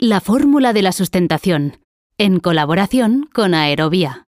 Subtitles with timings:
[0.00, 1.80] La fórmula de la sustentación,
[2.18, 4.27] en colaboración con Aerovía.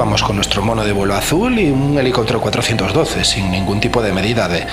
[0.00, 4.14] Íbamos con nuestro mono de vuelo azul y un helicóptero 412 sin ningún tipo de
[4.14, 4.64] medida de,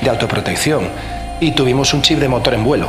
[0.00, 0.88] de autoprotección.
[1.38, 2.88] Y tuvimos un chip de motor en vuelo.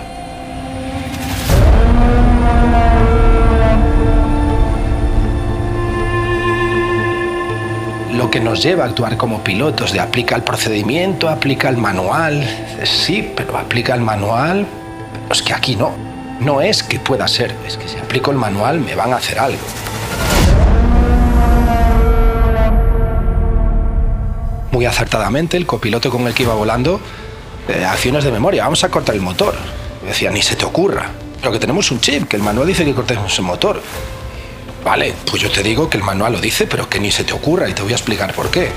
[8.14, 12.44] Lo que nos lleva a actuar como pilotos de aplica el procedimiento, aplica el manual.
[12.86, 14.66] Sí, pero aplica el manual.
[15.30, 15.92] Es que aquí no.
[16.40, 19.38] No es que pueda ser, es que si aplico el manual me van a hacer
[19.38, 19.62] algo.
[24.86, 27.00] Acertadamente el copiloto con el que iba volando
[27.68, 28.64] eh, acciones de memoria.
[28.64, 29.56] Vamos a cortar el motor.
[30.06, 31.12] decía, ni se te ocurra.
[31.40, 33.82] Pero que tenemos un chip, que el manual dice que cortemos el motor.
[34.84, 37.34] Vale, pues yo te digo que el manual lo dice, pero que ni se te
[37.34, 38.72] ocurra y te voy a explicar por qué.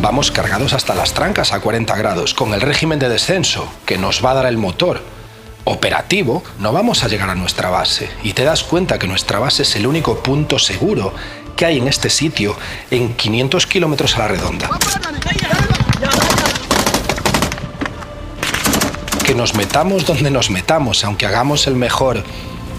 [0.00, 4.24] Vamos cargados hasta las trancas a 40 grados, con el régimen de descenso que nos
[4.24, 5.15] va a dar el motor
[5.66, 8.08] operativo, no vamos a llegar a nuestra base.
[8.22, 11.12] Y te das cuenta que nuestra base es el único punto seguro
[11.56, 12.56] que hay en este sitio
[12.90, 14.70] en 500 kilómetros a la redonda.
[19.24, 22.22] Que nos metamos donde nos metamos, aunque hagamos el mejor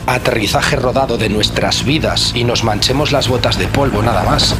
[0.06, 4.56] aterrizaje rodado de nuestras vidas y nos manchemos las botas de polvo nada más.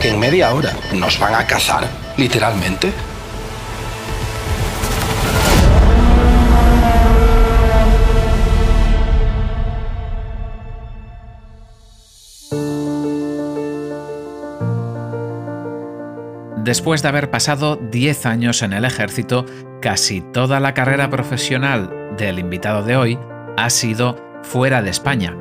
[0.00, 1.86] Que en media hora nos van a cazar,
[2.16, 3.09] literalmente.
[16.70, 19.44] Después de haber pasado 10 años en el ejército,
[19.82, 23.18] casi toda la carrera profesional del invitado de hoy
[23.56, 25.36] ha sido fuera de España.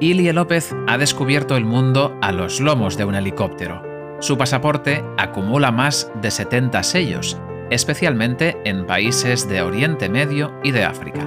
[0.00, 3.82] Ilie López ha descubierto el mundo a los lomos de un helicóptero.
[4.20, 7.38] Su pasaporte acumula más de 70 sellos,
[7.70, 11.26] especialmente en países de Oriente Medio y de África.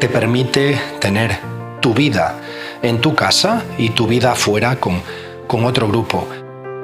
[0.00, 1.36] Te permite tener
[1.82, 2.40] tu vida
[2.80, 5.02] en tu casa y tu vida fuera con,
[5.46, 6.26] con otro grupo.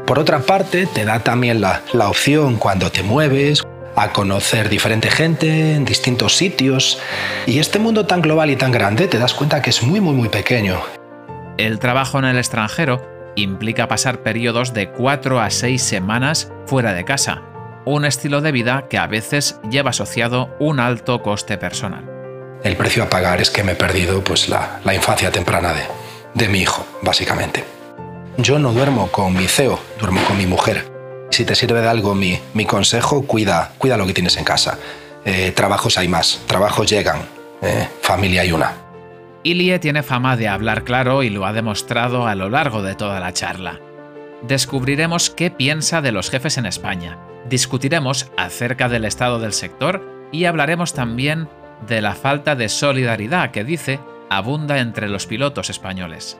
[0.06, 3.62] Por otra parte, te da también la, opción cuando te mueves
[3.96, 6.98] a conocer diferente gente en distintos sitios.
[7.46, 10.14] Y este mundo tan global y tan grande te das cuenta que es muy, muy,
[10.14, 10.78] muy pequeño.
[11.56, 13.00] El trabajo en el extranjero
[13.34, 17.42] implica pasar periodos de 4 a 6 semanas fuera de casa,
[17.86, 22.04] un estilo de vida que a veces lleva asociado un alto coste personal.
[22.62, 25.82] El precio a pagar es que me he perdido pues, la, infancia temprana de,
[26.34, 27.64] de mi hijo, básicamente.
[28.36, 30.90] Yo no duermo con mi CEO, duermo con mi mujer.
[31.30, 34.76] Si te sirve de algo mi, consejo, cuida, cuida lo que tienes en casa.
[35.24, 37.20] Eh, trabajos hay más, trabajos llegan,
[37.62, 38.72] eh, familia hay una.
[39.44, 43.20] Ilie tiene fama de hablar claro y lo ha demostrado a lo largo de toda
[43.20, 43.78] la charla.
[44.42, 47.18] Descubriremos qué piensa de los jefes en España,
[47.48, 51.48] discutiremos acerca del estado del sector y hablaremos también
[51.86, 56.36] de la falta de solidaridad que dice abunda entre los pilotos españoles.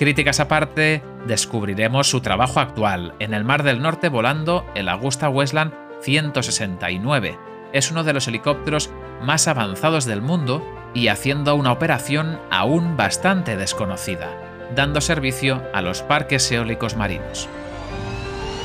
[0.00, 5.74] Críticas aparte, descubriremos su trabajo actual en el Mar del Norte volando el Augusta Westland
[6.00, 7.38] 169.
[7.74, 8.88] Es uno de los helicópteros
[9.20, 14.30] más avanzados del mundo y haciendo una operación aún bastante desconocida,
[14.74, 17.46] dando servicio a los parques eólicos marinos.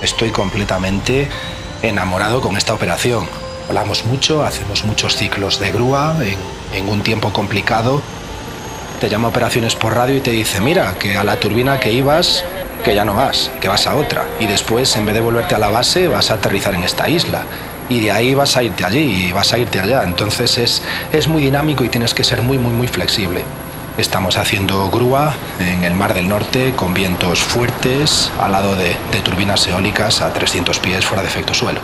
[0.02, 1.28] Estoy completamente
[1.82, 3.28] enamorado con esta operación.
[3.68, 6.16] Volamos mucho, hacemos muchos ciclos de grúa
[6.74, 8.02] en un tiempo complicado
[9.10, 12.44] llama operaciones por radio y te dice, mira, que a la turbina que ibas,
[12.84, 14.26] que ya no vas, que vas a otra.
[14.40, 17.44] Y después, en vez de volverte a la base, vas a aterrizar en esta isla.
[17.90, 20.04] Y de ahí vas a irte allí y vas a irte allá.
[20.04, 20.82] Entonces es,
[21.12, 23.44] es muy dinámico y tienes que ser muy, muy, muy flexible.
[23.98, 29.20] Estamos haciendo grúa en el Mar del Norte con vientos fuertes al lado de, de,
[29.24, 31.80] turbinas eólicas a 300 pies fuera de efecto suelo.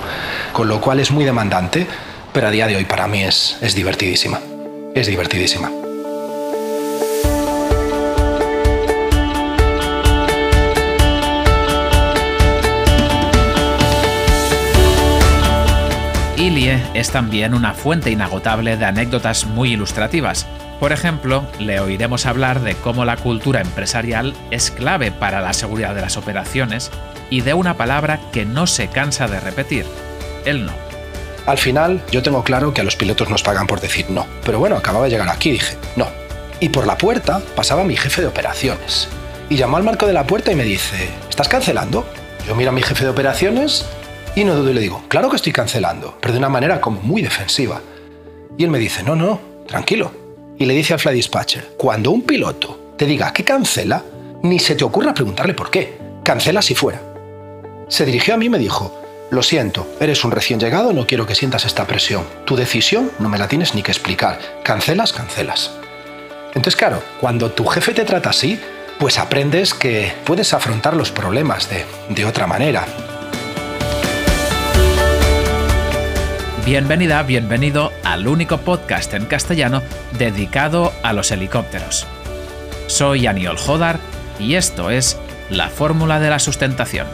[0.51, 1.88] Con lo cual es muy demandante,
[2.33, 4.39] pero a día de hoy para mí es, es divertidísima.
[4.94, 5.71] Es divertidísima.
[16.41, 20.47] Ilie es también una fuente inagotable de anécdotas muy ilustrativas.
[20.79, 25.93] Por ejemplo, le oiremos hablar de cómo la cultura empresarial es clave para la seguridad
[25.93, 26.89] de las operaciones
[27.29, 29.85] y de una palabra que no se cansa de repetir,
[30.43, 30.73] el no.
[31.45, 34.25] Al final, yo tengo claro que a los pilotos nos pagan por decir no.
[34.44, 36.07] Pero bueno, acababa de llegar aquí y dije, no.
[36.59, 39.09] Y por la puerta pasaba mi jefe de operaciones.
[39.47, 42.03] Y llamó al marco de la puerta y me dice, ¿estás cancelando?
[42.47, 43.85] Yo miro a mi jefe de operaciones
[44.36, 47.01] y no dudo y le digo, claro que estoy cancelando, pero de una manera como
[47.01, 47.81] muy defensiva.
[48.57, 50.12] Y él me dice, no, no, tranquilo.
[50.57, 54.04] Y le dice al fly dispatcher, cuando un piloto te diga que cancela,
[54.44, 55.98] ni se te ocurra preguntarle por qué.
[56.24, 57.01] Cancela si fuera.
[57.89, 59.01] Se dirigió a mí y me dijo,
[59.31, 62.25] lo siento, eres un recién llegado, no quiero que sientas esta presión.
[62.45, 64.39] Tu decisión no me la tienes ni que explicar.
[64.63, 65.72] Cancelas, cancelas.
[66.48, 68.60] Entonces, claro, cuando tu jefe te trata así,
[69.00, 72.86] pues aprendes que puedes afrontar los problemas de, de otra manera.
[76.65, 79.81] Bienvenida, bienvenido al único podcast en castellano
[80.19, 82.05] dedicado a los helicópteros.
[82.85, 83.97] Soy Aniol Jodar
[84.37, 85.17] y esto es
[85.49, 87.07] La Fórmula de la Sustentación.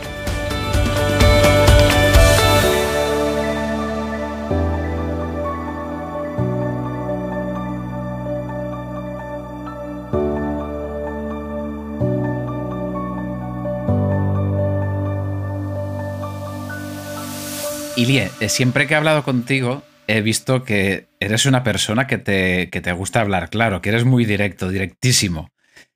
[18.07, 22.69] Ilie, eh, siempre que he hablado contigo, he visto que eres una persona que te,
[22.69, 25.49] que te gusta hablar claro, que eres muy directo, directísimo.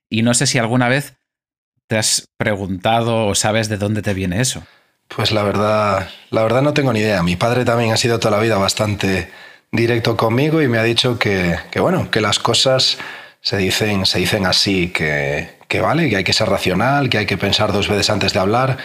[0.09, 1.15] Y no sé si alguna vez
[1.87, 4.61] te has preguntado o sabes de dónde te viene eso.
[5.07, 7.23] Pues la verdad, la verdad no tengo ni idea.
[7.23, 9.29] Mi padre también ha sido toda la vida bastante
[9.71, 12.97] directo conmigo y me ha dicho que, que bueno, que las cosas
[13.39, 17.25] se dicen, se dicen así, que, que vale, que hay que ser racional, que hay
[17.25, 18.77] que pensar dos veces antes de hablar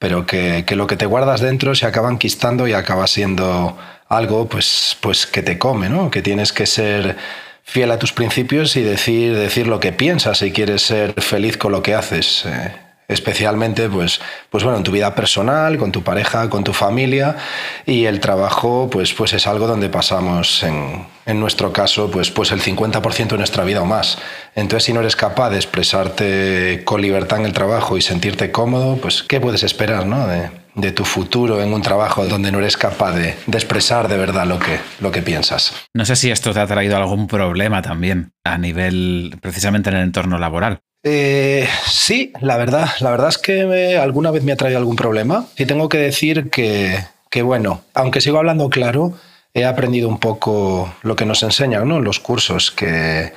[0.00, 4.96] pero que, lo que te guardas dentro se acaba enquistando y acaba siendo algo pues,
[5.00, 6.10] pues que te come, ¿no?
[6.10, 7.16] Que tienes que ser
[7.62, 11.70] fiel a tus principios y decir, decir lo que piensas si quieres ser feliz con
[11.70, 12.44] lo que haces.
[12.46, 17.36] Eh especialmente pues, pues bueno, en tu vida personal, con tu pareja, con tu familia
[17.84, 22.52] y el trabajo pues, pues es algo donde pasamos en, en nuestro caso pues, pues
[22.52, 24.18] el 50% de nuestra vida o más.
[24.54, 28.96] Entonces si no eres capaz de expresarte con libertad en el trabajo y sentirte cómodo,
[28.96, 30.26] pues ¿qué puedes esperar ¿no?
[30.26, 34.16] de, de tu futuro en un trabajo donde no eres capaz de, de, expresar de
[34.16, 35.74] verdad lo que, lo que piensas?
[35.94, 40.02] No sé si esto te ha traído algún problema también a nivel precisamente en el
[40.02, 40.80] entorno laboral.
[41.02, 45.46] Eh, sí, la verdad, la verdad es que alguna vez me ha traído algún problema.
[45.56, 46.98] Y tengo que decir que,
[47.30, 49.14] que, bueno, aunque sigo hablando claro,
[49.54, 51.98] he aprendido un poco lo que nos enseñan ¿no?
[51.98, 53.32] en los cursos, que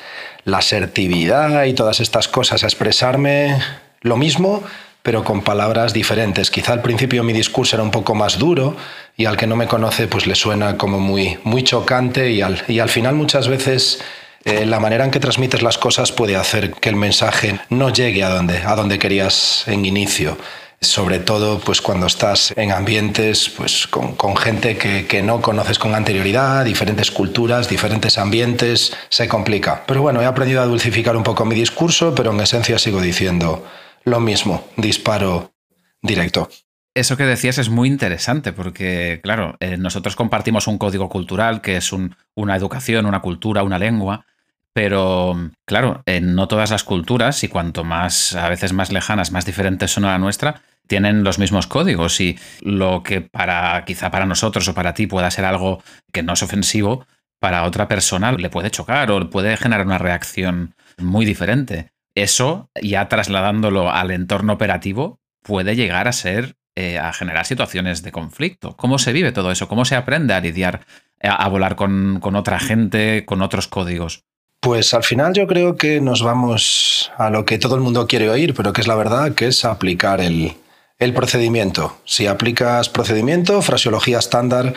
[0.45, 3.57] la asertividad y todas estas cosas, a expresarme
[4.01, 4.63] lo mismo,
[5.01, 6.51] pero con palabras diferentes.
[6.51, 8.75] Quizá al principio mi discurso era un poco más duro
[9.17, 12.63] y al que no me conoce pues le suena como muy, muy chocante y al,
[12.67, 14.01] y al final muchas veces
[14.45, 18.23] eh, la manera en que transmites las cosas puede hacer que el mensaje no llegue
[18.23, 20.37] a donde, a donde querías en inicio
[20.83, 25.95] sobre todo pues cuando estás en ambientes pues con, gente que, que, no conoces con
[25.95, 29.83] anterioridad, diferentes culturas, diferentes ambientes, se complica.
[29.87, 33.65] Pero bueno, he aprendido a dulcificar un poco mi discurso, pero en esencia sigo diciendo
[34.03, 35.53] lo mismo, disparo
[36.01, 36.49] directo.
[36.95, 41.77] Eso que decías es muy interesante porque, claro, eh, nosotros compartimos un código cultural que
[41.77, 44.25] es un, una educación, una cultura, una lengua,
[44.73, 49.45] pero, claro, en no todas las culturas, y cuanto más, a veces más lejanas, más
[49.45, 54.25] diferentes son a la nuestra, tienen los mismos códigos y lo que para quizá para
[54.25, 57.05] nosotros o para ti pueda ser algo que no es ofensivo,
[57.39, 61.91] para otra persona le puede chocar o puede generar una reacción muy diferente.
[62.15, 68.11] Eso, ya trasladándolo al entorno operativo, puede llegar a ser, eh, a generar situaciones de
[68.11, 68.75] conflicto.
[68.77, 69.67] ¿Cómo se vive todo eso?
[69.67, 70.85] ¿Cómo se aprende a lidiar,
[71.21, 74.25] a, a volar con, con otra gente, con otros códigos?
[74.63, 78.29] Pues al final yo creo que nos vamos a lo que todo el mundo quiere
[78.29, 80.55] oír, pero que es la verdad, que es aplicar el,
[80.99, 81.97] el procedimiento.
[82.05, 84.73] Si aplicas procedimiento, fraseología estándar,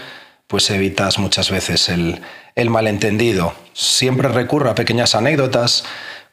[0.49, 2.21] pues evitas muchas veces el,
[2.57, 3.55] el malentendido.
[3.75, 5.85] Siempre recurro a pequeñas anécdotas.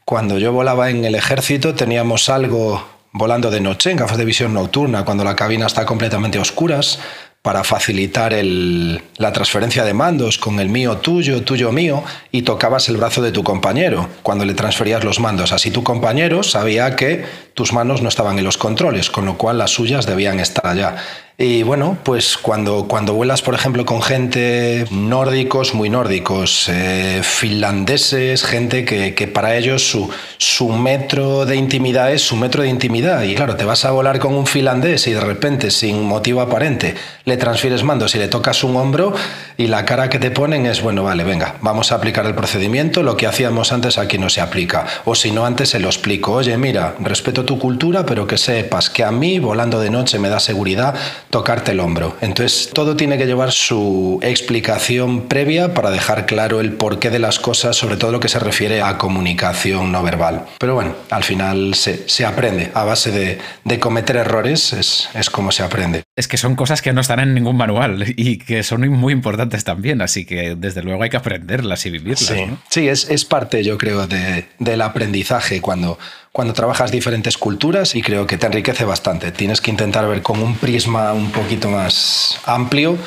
[0.03, 4.55] Cuando yo volaba en el ejército teníamos algo volando de noche en gafas de visión
[4.55, 6.97] nocturna, cuando la cabina está completamente a oscuras,
[7.43, 12.95] para facilitar la transferencia de mandos con el mío tuyo, tuyo mío, y tocabas el
[12.95, 15.51] brazo de tu compañero cuando le transferías los mandos.
[15.51, 19.57] Así tu compañero sabía que tus manos no estaban en los controles, con lo cual
[19.57, 20.95] las suyas debían estar allá.
[21.35, 28.43] Y bueno, pues cuando, cuando vuelas, por ejemplo, con gente nórdicos, muy nórdicos, eh, finlandeses,
[28.43, 33.23] gente que, para ellos su, su metro de intimidad es su metro de intimidad.
[33.23, 36.93] Y claro, te vas a volar con un finlandés y de repente, sin motivo aparente,
[37.25, 39.15] le transfieres mandos y le tocas un hombro
[39.57, 43.01] y la cara que te ponen es, bueno, vale, venga, vamos a aplicar el procedimiento,
[43.01, 44.85] lo que hacíamos antes aquí no se aplica.
[45.05, 48.91] O si no, antes se lo explico, oye, mira, respeto tu cultura, pero que sepas
[48.91, 50.93] que a mí, volando de noche, me da seguridad
[51.33, 52.15] tocarte el hombro.
[52.21, 57.39] Entonces, todo tiene que llevar su explicación previa para dejar claro el porqué de las
[57.39, 60.45] cosas, sobre todo lo que se refiere a comunicación no verbal.
[60.59, 62.69] Pero bueno, al final se, se aprende.
[62.75, 66.03] A base de, de cometer errores es, es como se aprende.
[66.15, 69.63] Es que son cosas que no están en ningún manual y que son muy importantes
[69.63, 72.19] también, así que desde luego hay que aprenderlas y vivirlas.
[72.19, 75.97] Sí, sí es, es, parte, yo creo, de, del aprendizaje cuando
[76.33, 79.31] cuando trabajas diferentes culturas y creo que te enriquece bastante.
[79.31, 82.97] Tienes que intentar ver con un prisma un poquito más amplio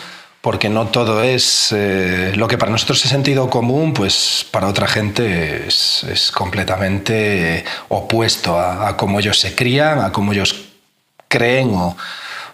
[0.40, 4.87] porque no todo es eh, lo que para nosotros es sentido común, pues para otra
[4.87, 10.66] gente es, es completamente opuesto a, a, cómo ellos se crían, a cómo ellos
[11.26, 11.97] creen o,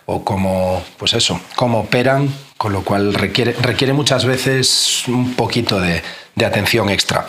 [0.06, 5.78] o cómo, pues eso, cómo operan, con lo cual requiere, requiere muchas veces un poquito
[5.78, 6.02] de,
[6.34, 7.26] de atención extra.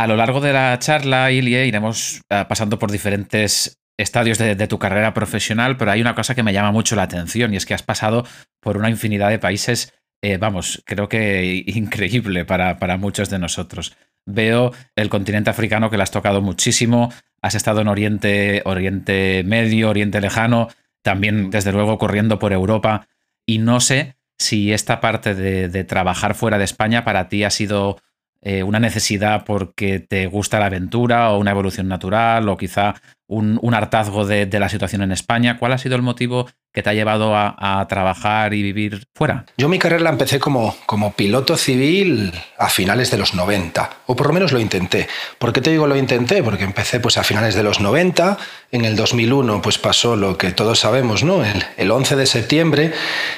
[0.00, 4.78] A lo largo de la charla, Ilie, iremos uh, pasando por diferentes estadios de, tu
[4.78, 7.74] carrera profesional, pero hay una cosa que me llama mucho la atención y es que
[7.74, 8.24] has pasado
[8.60, 9.92] por una infinidad de países,
[10.22, 13.94] eh, vamos, creo que increíble para, para muchos de nosotros.
[14.24, 19.90] Veo el continente africano que le has tocado muchísimo, has estado en Oriente, Oriente Medio,
[19.90, 20.68] Oriente Lejano,
[21.02, 23.06] también desde luego corriendo por Europa
[23.44, 27.98] y no sé si esta parte de trabajar fuera de España para ti ha sido
[28.42, 32.94] eh, una necesidad porque te gusta la aventura o una evolución natural o quizá
[33.30, 35.56] un, un hartazgo de, de, la situación en España.
[35.56, 39.46] ¿Cuál ha sido el motivo que te ha llevado a, a, trabajar y vivir fuera?
[39.56, 44.16] Yo mi carrera la empecé como, como piloto civil a finales de los 90, o
[44.16, 45.08] por lo menos lo intenté.
[45.38, 46.42] ¿Por qué te digo lo intenté?
[46.42, 48.36] Porque empecé pues a finales de los 90,
[48.72, 51.44] en el 2001 pues pasó lo que todos sabemos, ¿no?
[51.44, 52.92] El, el 11 de septiembre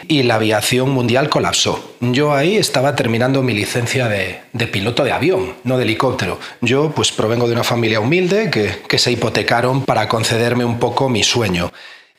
[0.09, 1.97] y la aviación mundial colapsó.
[2.01, 6.41] Yo ahí estaba terminando mi licencia de, de piloto de avión, no de helicóptero.
[6.63, 11.09] Yo pues provengo de una familia humilde que, que se hipotecaron para concederme un poco
[11.09, 11.73] mi sueño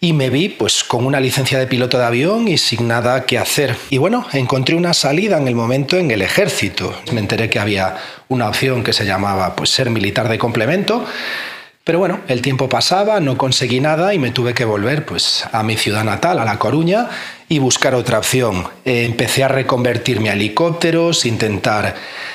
[0.04, 3.38] y me vi pues con una licencia de piloto de avión y sin nada que
[3.38, 3.78] hacer.
[3.90, 6.94] Y bueno, encontré una salida en el momento en el ejército.
[7.14, 7.96] Me enteré que había
[8.28, 11.06] una opción que se llamaba pues ser militar de complemento.
[11.86, 15.64] Pero bueno, el tiempo pasaba, no conseguí nada y me tuve que volver pues a
[15.64, 17.08] mi ciudad natal, a La Coruña,
[17.54, 18.68] y buscar otra opción.
[18.84, 21.94] Eh, empecé a reconvertirme a helicópteros, intentar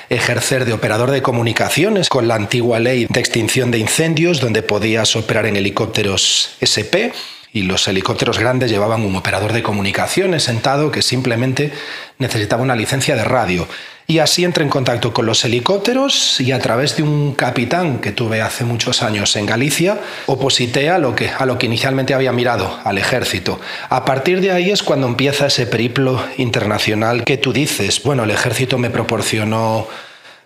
[0.08, 5.16] ejercer de operador de comunicaciones con la antigua ley de extinción de incendios, donde podías
[5.16, 7.10] operar en helicópteros SP
[7.52, 11.72] y los helicópteros grandes llevaban un operador de comunicaciones sentado que simplemente
[12.18, 13.66] necesitaba una licencia de radio.
[14.10, 18.10] Y así entré en contacto con los helicópteros y a través de un capitán que
[18.10, 22.32] tuve hace muchos años en Galicia, oposité a lo que, a lo que inicialmente había
[22.32, 23.60] mirado, al ejército.
[23.90, 28.30] A partir de ahí es cuando empieza ese periplo internacional que tú dices, bueno, el
[28.30, 29.86] ejército me proporcionó,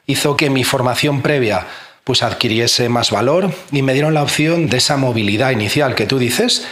[0.09, 1.65] hizo que mi formación previa
[2.03, 6.19] pues adquiriese más valor y me dieron la opción de esa movilidad inicial que tú
[6.19, 6.67] dices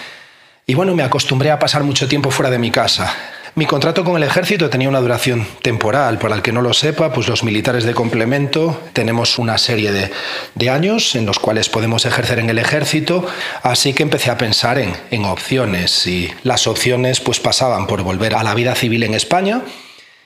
[0.66, 3.14] y bueno, me acostumbré a pasar mucho tiempo fuera de mi casa.
[3.56, 6.18] Mi contrato con el ejército tenía una duración temporal.
[6.18, 10.10] Para el que no lo sepa, pues los militares de complemento tenemos una serie de,
[10.54, 13.26] de años en los cuales podemos ejercer en el ejército.
[13.62, 18.34] Así que empecé a pensar en, en opciones y las opciones pues pasaban por volver
[18.34, 19.62] a la vida civil en España.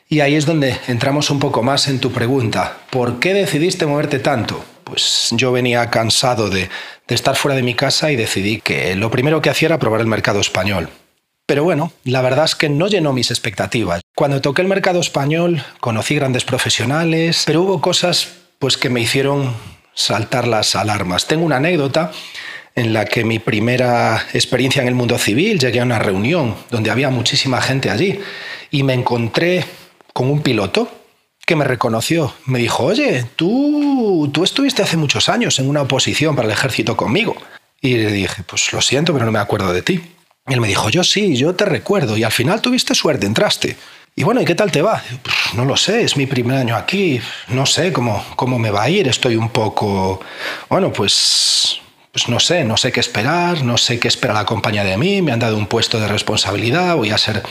[0.08, 2.76] Y ahí es donde entramos un poco más en tu pregunta.
[2.90, 4.62] ¿Por qué decidiste moverte tanto?
[4.84, 6.68] Pues yo venía cansado de,
[7.08, 10.02] de estar fuera de mi casa y decidí que lo primero que hacía era probar
[10.02, 10.90] el mercado español.
[11.46, 14.00] Pero bueno, la verdad es que no llenó mis expectativas.
[14.16, 19.54] Cuando toqué el mercado español conocí grandes profesionales, pero hubo cosas pues que me hicieron
[19.94, 21.26] saltar las alarmas.
[21.26, 22.12] Tengo una anécdota
[22.74, 26.90] en la que mi primera experiencia en el mundo civil llegué a una reunión donde
[26.90, 28.20] había muchísima gente allí
[28.70, 29.64] y me encontré
[30.12, 30.88] con un piloto
[31.44, 32.32] que me reconoció.
[32.46, 36.96] Me dijo, oye, tú, tú estuviste hace muchos años en una oposición para el ejército
[36.96, 37.36] conmigo.
[37.80, 40.00] Y le dije, pues lo siento, pero no me acuerdo de ti.
[40.46, 42.16] Él me dijo, yo sí, yo te recuerdo.
[42.16, 43.76] Y al final tuviste suerte, entraste.
[44.16, 45.02] Y bueno, ¿y qué tal te va?
[45.54, 47.20] No lo sé, es mi primer año aquí.
[47.48, 49.08] No sé cómo, cómo me va a ir.
[49.08, 50.20] Estoy un poco...
[50.68, 51.80] Bueno, pues...
[52.12, 55.20] Pues no sé, no sé qué esperar, no sé qué espera la compañía de mí.
[55.20, 57.42] Me han dado un puesto de responsabilidad, voy a ser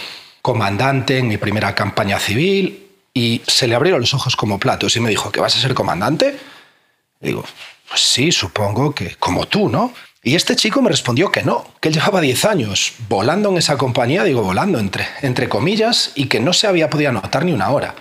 [0.42, 5.02] comandante en mi primera campaña civil y se le abrieron los ojos como platos y
[5.02, 6.38] me dijo, ¿que vas a ser comandante?
[7.22, 7.44] Y digo,
[7.90, 9.94] pues sí, supongo que como tú, ¿no?
[10.26, 13.78] Y este chico me respondió que no, que él llevaba 10 años volando en esa
[13.78, 17.70] compañía, digo volando entre, entre comillas, y que no se había podido anotar ni una
[17.70, 17.94] hora.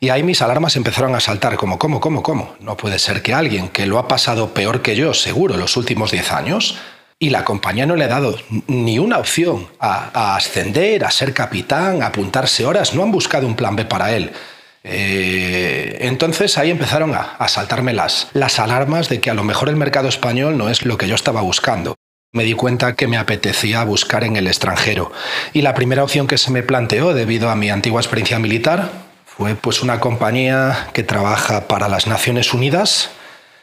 [0.00, 2.56] Y ahí mis alarmas empezaron a saltar, como, ¿cómo, cómo, cómo?
[2.58, 6.10] No puede ser que alguien que lo ha pasado peor que yo, seguro, los últimos
[6.10, 6.78] 10 años,
[7.20, 12.02] y la compañía no le ha dado ni una opción a, ascender, a ser capitán,
[12.02, 14.32] a apuntarse horas, no han buscado un plan B para él.
[14.84, 19.76] Eh, entonces ahí empezaron a, saltarme las, las alarmas de que a lo mejor el
[19.76, 21.94] mercado español no es lo que yo estaba buscando.
[22.32, 25.10] Me di cuenta que me apetecía buscar en el extranjero.
[25.52, 28.90] Y la primera opción que se me planteó debido a mi antigua experiencia militar
[29.24, 33.10] fue pues una compañía que trabaja para las Naciones Unidas,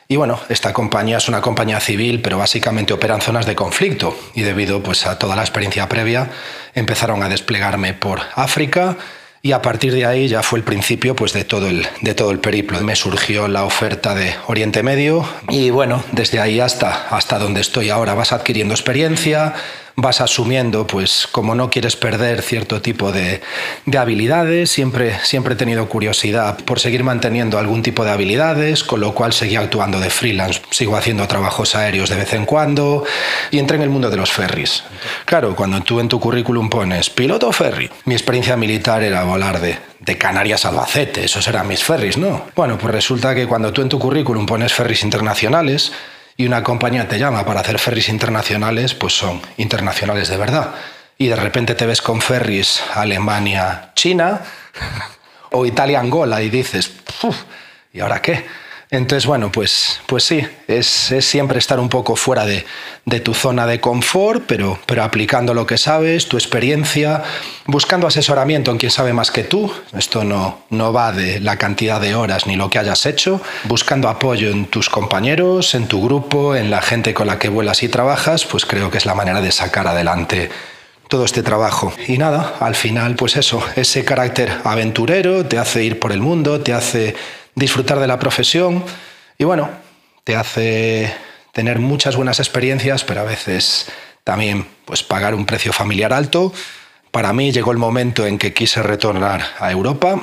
[0.07, 4.15] y bueno, esta compañía es una compañía civil, pero básicamente opera en zonas de conflicto
[4.35, 6.29] y debido pues, a toda la experiencia previa
[6.75, 8.97] empezaron a desplegarme por África
[9.45, 12.31] y a partir de ahí ya fue el principio pues, de, todo el, de todo
[12.31, 12.81] el periplo.
[12.81, 17.91] Me surgió la oferta de Oriente Medio y bueno, desde ahí hasta, hasta donde estoy
[17.91, 19.53] ahora vas adquiriendo experiencia,
[19.95, 23.41] vas asumiendo, pues como no quieres perder cierto tipo de,
[23.97, 29.13] habilidades, siempre, siempre he tenido curiosidad por seguir manteniendo algún tipo de habilidades, con lo
[29.13, 33.03] cual seguí actuando de freelance, sigo haciendo trabajos aéreos de vez en cuando
[33.51, 34.83] y entré en el mundo de los ferries.
[35.25, 39.77] Claro, cuando tú en tu currículum pones piloto ferry, mi experiencia militar era volar de,
[39.99, 42.45] de Canarias a Albacete, esos eran mis ferries, ¿no?
[42.55, 45.93] Bueno, pues resulta que cuando tú en tu currículum pones ferries internacionales,
[46.37, 50.75] y una compañía te llama para hacer ferries internacionales, pues son internacionales de verdad.
[51.17, 54.41] Y de repente te ves con ferries Alemania-China
[55.51, 56.91] o Italia-Angola y dices,
[57.93, 58.45] ¿y ahora qué?
[58.91, 60.85] Entonces, bueno, pues, pues sí, es,
[61.19, 62.65] siempre estar un poco fuera de,
[63.21, 67.23] tu zona de confort, pero, pero aplicando lo que sabes, tu experiencia,
[67.65, 69.71] buscando asesoramiento en quien sabe más que tú.
[69.97, 74.07] Esto no, no va de la cantidad de horas ni lo que hayas hecho, buscando
[74.07, 77.89] apoyo en tus compañeros, en tu grupo, en la gente con la que vuelas y
[77.89, 80.51] trabajas, pues creo que es la manera de sacar adelante
[81.07, 81.93] todo este trabajo.
[82.07, 86.61] Y nada, al final, pues eso, ese carácter aventurero te hace ir por el mundo,
[86.61, 87.15] te hace
[87.55, 88.83] disfrutar de la profesión
[89.37, 89.69] y bueno,
[90.23, 91.13] te hace
[91.53, 93.87] tener muchas buenas experiencias, pero a veces
[94.23, 96.53] también pues pagar un precio familiar alto.
[97.11, 100.21] Para mí llegó el momento en que quise retornar a Europa,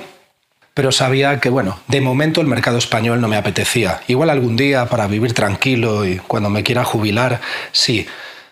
[0.74, 4.00] pero sabía que bueno, de momento el mercado español no me apetecía.
[4.09, 7.40] Igual algún día para vivir tranquilo y cuando me quiera jubilar,
[7.72, 8.06] sí.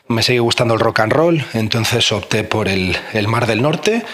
[0.09, 4.05] Me sigue gustando el rock and roll, entonces opté por el, el Mar del Norte.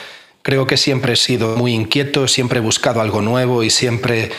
[0.43, 4.31] Creo que siempre he sido muy inquieto, siempre he buscado algo nuevo y siempre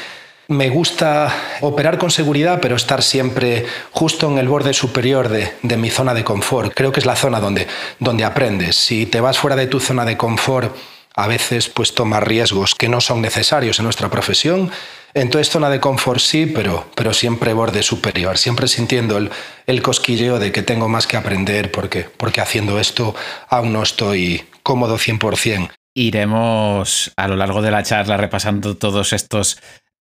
[0.47, 5.89] me gusta operar con seguridad, pero estar siempre justo en el borde superior de, mi
[5.89, 6.73] zona de confort.
[6.73, 7.67] Creo que es la zona donde,
[7.99, 8.75] donde aprendes.
[8.75, 10.75] Si te vas fuera de tu zona de confort,
[11.15, 14.71] a veces pues tomas riesgos que no son necesarios en nuestra profesión.
[15.13, 19.31] Entonces zona de confort sí, pero, pero siempre borde superior, siempre sintiendo el,
[19.65, 23.15] el cosquilleo de que tengo más que aprender porque, porque haciendo esto
[23.49, 25.71] aún no estoy cómodo 100%.
[25.95, 29.57] Iremos a lo largo de la charla repasando todos estos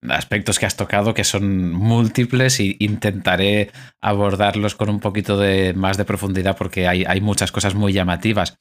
[0.09, 5.97] aspectos que has tocado que son múltiples e intentaré abordarlos con un poquito de más
[5.97, 8.57] de profundidad porque hay, hay muchas cosas muy llamativas.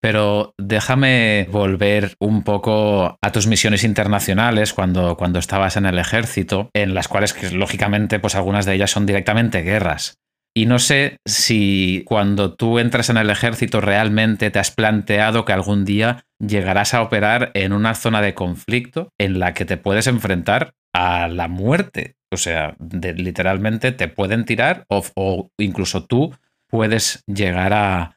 [0.00, 6.70] Pero déjame volver un poco a tus misiones internacionales cuando, cuando estabas en el ejército,
[6.74, 10.18] en las cuales, lógicamente, pues algunas de ellas son directamente guerras.
[10.56, 15.52] Y no sé si cuando tú entras en el ejército realmente te has planteado que
[15.52, 20.06] algún día llegarás a operar en una zona de conflicto en la que te puedes
[20.06, 22.16] enfrentar a la muerte.
[22.32, 26.34] O sea, literalmente te pueden tirar o, incluso tú
[26.68, 28.16] puedes llegar a,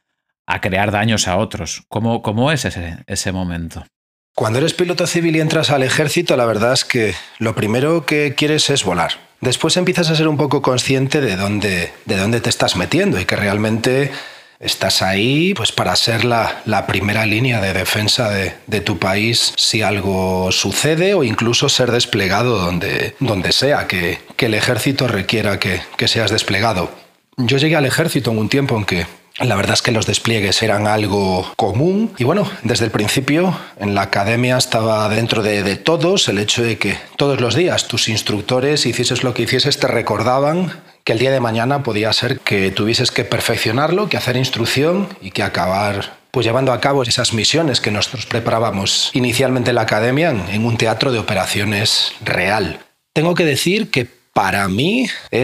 [0.62, 1.82] crear daños a otros.
[1.88, 3.84] ¿Cómo, cómo es ese, ese momento?
[4.34, 8.34] Cuando eres piloto civil y entras al ejército, la verdad es que lo primero que
[8.34, 12.50] quieres es volar después empiezas a ser un poco consciente de dónde, de dónde te
[12.50, 14.10] estás metiendo y que realmente
[14.60, 20.52] estás ahí pues para ser la, primera línea de defensa de, tu país si algo
[20.52, 26.30] sucede o incluso ser desplegado donde, donde sea que, el ejército requiera que, que seas
[26.30, 26.90] desplegado.
[27.36, 29.06] Yo llegué al ejército en un tiempo en que
[29.38, 33.94] la verdad es que los despliegues eran algo común y bueno, desde el principio en
[33.94, 38.86] la academia estaba dentro de, todos el hecho de que todos los días tus instructores,
[38.86, 43.10] hicieses lo que hicieses, te recordaban que el día de mañana podía ser que tuvieses
[43.10, 47.90] que perfeccionarlo, que hacer instrucción y que acabar pues llevando a cabo esas misiones que
[47.90, 52.80] nosotros preparábamos inicialmente en la academia en un teatro de operaciones real.
[53.12, 55.40] Tengo que decir que para mí he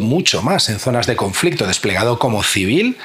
[0.00, 2.96] mucho más en zonas de conflicto desplegado como civil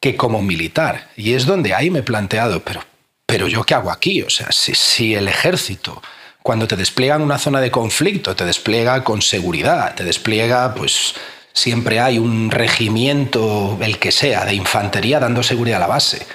[0.00, 1.10] que como militar.
[1.16, 2.84] Y es donde ahí me he planteado, pero,
[3.26, 4.22] pero yo qué hago aquí?
[4.22, 6.02] O sea, si, si el ejército,
[6.42, 11.14] cuando te despliega en una zona de conflicto, te despliega con seguridad, te despliega pues
[11.54, 16.26] Siempre hay un regimiento, el que sea, de infantería dando seguridad a la base.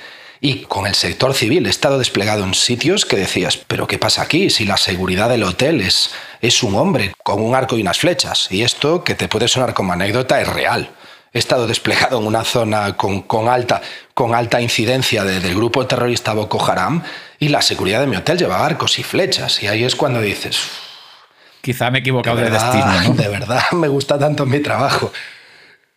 [0.41, 4.21] Y con el sector civil he estado desplegado en sitios que decías, pero ¿qué pasa
[4.21, 4.49] aquí?
[4.49, 8.47] Si la seguridad del hotel es, es un hombre con un arco y unas flechas.
[8.49, 10.91] Y esto, que te puede sonar como anécdota, es real.
[11.33, 13.81] He estado desplegado en una zona con, alta,
[14.13, 17.03] con alta incidencia del grupo terrorista Boko Haram
[17.37, 19.61] y la seguridad de mi hotel llevaba arcos y flechas.
[19.61, 20.57] Y ahí es cuando dices...
[21.61, 23.13] Quizá me he equivocado de, destino.
[23.15, 25.11] De verdad, me gusta tanto mi trabajo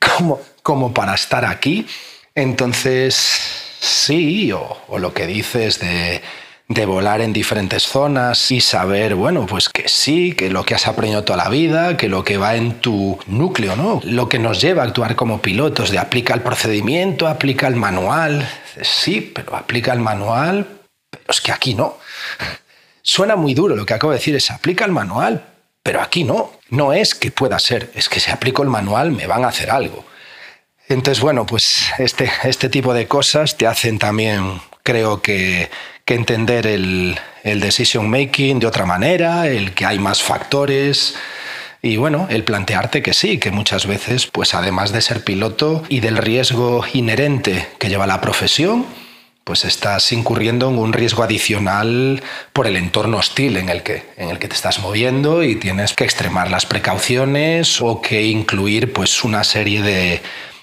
[0.00, 1.86] como, como para estar aquí.
[2.34, 9.68] Entonces, Sí, o, lo que dices de, volar en diferentes zonas y saber, bueno, pues
[9.68, 12.74] que sí, que lo que has aprendido toda la vida, que lo que va en
[12.74, 14.00] tu núcleo, ¿no?
[14.04, 18.48] Lo que nos lleva a actuar como pilotos, de aplica el procedimiento, aplica el manual.
[18.82, 20.64] Sí, pero aplica el manual,
[21.10, 21.98] pero es que aquí no.
[23.02, 25.44] Suena muy duro lo que acabo de decir, es aplica el manual,
[25.82, 26.52] pero aquí no.
[26.70, 29.72] No es que pueda ser, es que si aplico el manual me van a hacer
[29.72, 30.04] algo.
[30.92, 35.70] Entonces, bueno, pues este, este tipo de cosas te hacen también, creo que,
[36.06, 41.14] entender el, decision making de otra manera, el que hay más factores.
[41.80, 46.00] Y bueno, el plantearte que sí, que muchas veces, pues además de ser piloto y
[46.00, 48.84] del riesgo inherente que lleva la profesión,
[49.44, 54.28] pues estás incurriendo en un riesgo adicional por el entorno hostil en el que, en
[54.28, 59.24] el que te estás moviendo y tienes que extremar las precauciones o que incluir pues
[59.24, 60.20] una serie de,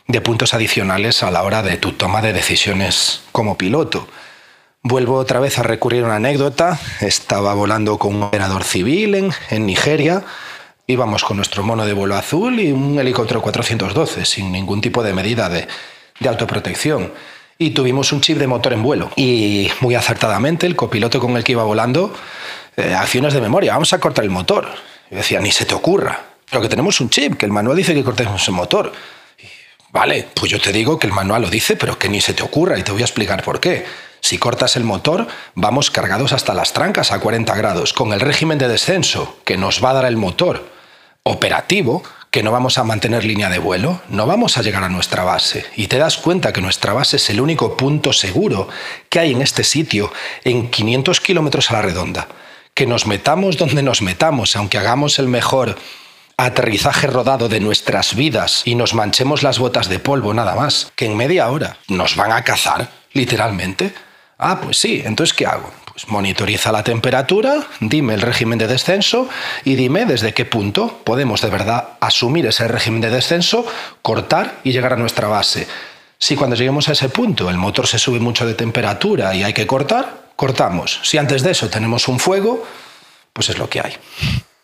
[0.10, 4.08] de puntos adicionales a la hora de tu toma de decisiones como piloto.
[4.82, 6.80] Vuelvo otra vez a recurrir a una anécdota.
[7.00, 10.24] Estaba volando con un operador civil en, Nigeria.
[10.88, 15.14] Íbamos con nuestro mono de vuelo azul y un helicóptero 412 sin ningún tipo de
[15.14, 15.68] medida de,
[16.20, 17.14] de autoprotección.
[17.60, 19.12] Y tuvimos un chip de motor en vuelo.
[19.16, 22.16] Y muy acertadamente el copiloto con el que iba volando,
[22.78, 24.70] eh, acciones de memoria, vamos a cortar el motor.
[25.12, 26.20] Yo decía, ni se te ocurra.
[26.50, 28.92] Pero que tenemos un chip, que el manual dice que cortemos el motor.
[29.92, 32.44] Vale, pues yo te digo que el manual lo dice, pero que ni se te
[32.44, 33.86] ocurra y te voy a explicar por qué.
[34.22, 38.58] Si cortas el motor, vamos cargados hasta las trancas a 40 grados, con el régimen
[38.58, 40.70] de descenso que nos va a dar el motor
[41.24, 45.24] operativo, que no vamos a mantener línea de vuelo, no vamos a llegar a nuestra
[45.24, 45.66] base.
[45.76, 48.68] Y te das cuenta que nuestra base es el único punto seguro
[49.10, 50.12] que hay en este sitio,
[50.44, 52.28] en 500 kilómetros a la redonda.
[52.76, 55.76] Que nos metamos donde nos metamos, aunque hagamos el mejor
[56.46, 61.06] aterrizaje rodado de nuestras vidas y nos manchemos las botas de polvo nada más, que
[61.06, 63.94] en media hora nos van a cazar, literalmente.
[64.38, 65.70] Ah, pues sí, entonces ¿qué hago?
[65.92, 69.28] Pues monitoriza la temperatura, dime el régimen de descenso
[69.66, 73.66] y dime desde qué punto podemos de verdad asumir ese régimen de descenso,
[74.02, 75.68] cortar y llegar a nuestra base.
[76.18, 79.52] Si cuando lleguemos a ese punto el motor se sube mucho de temperatura y hay
[79.52, 81.02] que cortar, cortamos.
[81.04, 82.66] Si antes de eso tenemos un fuego,
[83.34, 83.98] pues es lo que hay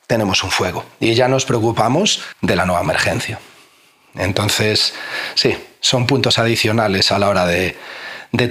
[0.07, 3.39] tenemos un fuego y ya nos preocupamos de la nueva emergencia.
[4.15, 4.93] Entonces,
[5.35, 7.75] sí, son puntos adicionales a la hora de,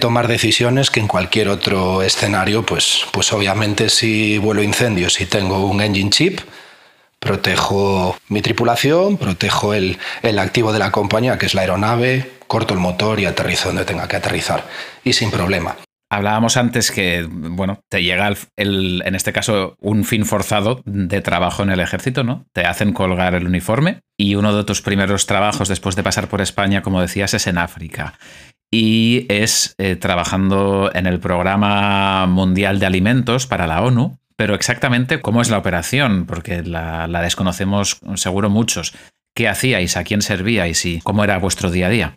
[0.00, 5.66] tomar decisiones que en cualquier otro escenario, pues, pues obviamente si vuelo incendios y tengo
[5.66, 6.40] un engine chip,
[7.18, 12.72] protejo mi tripulación, protejo el, el activo de la compañía, que es la aeronave, corto
[12.72, 14.64] el motor y aterrizo donde tenga que aterrizar
[15.04, 15.76] y sin problema.
[16.10, 21.62] Hablábamos antes que, bueno, te llega el, en este caso un fin forzado de trabajo
[21.62, 22.44] en el ejército, ¿no?
[22.52, 26.40] Te hacen colgar el uniforme y uno de tus primeros trabajos después de pasar por
[26.40, 28.14] España, como decías, es en África.
[28.70, 34.18] Y es eh, trabajando en el Programa Mundial de Alimentos para la ONU.
[34.36, 38.92] Pero exactamente cómo es la operación, porque la, desconocemos seguro muchos.
[39.34, 39.96] ¿Qué hacíais?
[39.96, 40.84] ¿A quién servíais?
[40.84, 42.16] ¿Y cómo era vuestro día a día?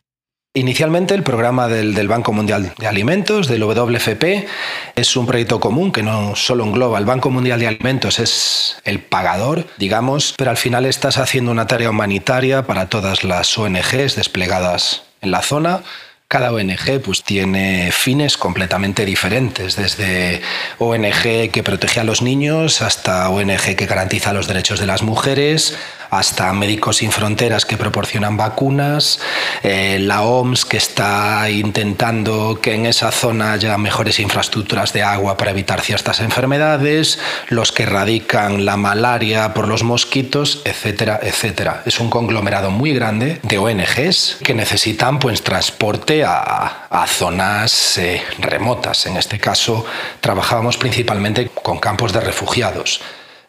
[0.58, 4.48] Inicialmente el programa del, Banco Mundial de Alimentos, del WFP,
[4.96, 9.00] es un proyecto común que no solo engloba el Banco Mundial de Alimentos, es el
[9.00, 15.04] pagador, digamos, pero al final estás haciendo una tarea humanitaria para todas las ONGs desplegadas
[15.22, 15.84] en la zona.
[16.28, 20.42] Cada ONG pues, tiene fines completamente diferentes, desde
[20.80, 25.78] ONG que protege a los niños hasta ONG que garantiza los derechos de las mujeres,
[26.10, 29.20] hasta Médicos Sin Fronteras que proporcionan vacunas,
[29.64, 35.38] eh, la OMS que está intentando que en esa zona haya mejores infraestructuras de agua
[35.38, 41.84] para evitar ciertas enfermedades, los que erradican la malaria por los mosquitos, etcétera, etcétera.
[41.86, 49.06] Es un conglomerado muy grande de ONGs que necesitan pues, transporte a, zonas eh, remotas.
[49.06, 49.86] En este caso,
[50.20, 53.02] trabajábamos principalmente con campos de refugiados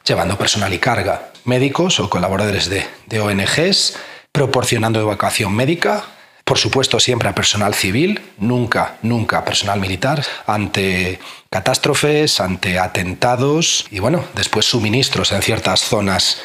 [0.09, 3.97] llevando personal y carga, médicos o colaboradores de, ONGs,
[4.31, 6.05] proporcionando evacuación médica,
[6.45, 11.19] por supuesto siempre a personal civil, nunca, nunca personal militar, ante
[11.51, 16.41] catástrofes, ante atentados y bueno, después suministros en ciertas zonas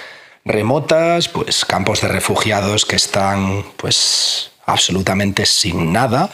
[0.46, 6.30] remotas, pues campos de refugiados que están pues absolutamente sin nada,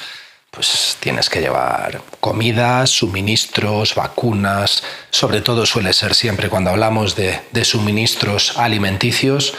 [0.52, 7.42] pues tienes que llevar comida, suministros, vacunas, sobre todo suele ser siempre cuando hablamos de,
[7.64, 9.54] suministros alimenticios,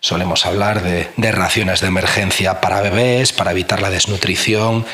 [0.00, 4.86] solemos hablar de, raciones de emergencia para bebés, para evitar la desnutrición,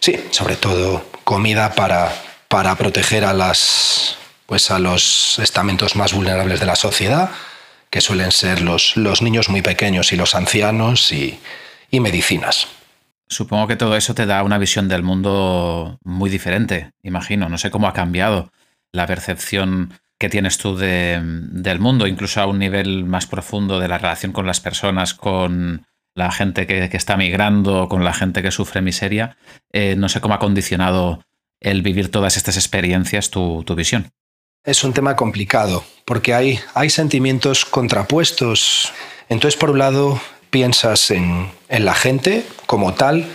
[0.00, 2.12] sí, sobre todo comida para,
[2.48, 7.30] para proteger a, las, pues a los estamentos más vulnerables de la sociedad,
[7.90, 11.40] que suelen ser los, los niños muy pequeños y los ancianos y
[11.90, 12.68] medicinas.
[13.28, 17.48] Supongo que todo eso te da una visión del mundo muy diferente, imagino.
[17.48, 18.52] No sé cómo ha cambiado
[18.92, 23.98] la percepción que tienes tú del mundo, incluso a un nivel más profundo de la
[23.98, 28.82] relación con las personas, con la gente que, está migrando, con la gente que sufre
[28.82, 29.36] miseria.
[29.72, 31.24] Eh, no sé cómo ha condicionado
[31.60, 34.10] el vivir todas estas experiencias tu, visión.
[34.64, 38.92] Es un tema complicado, porque hay, hay sentimientos contrapuestos.
[39.28, 43.26] Entonces, por un lado, piensas en, la gente como tal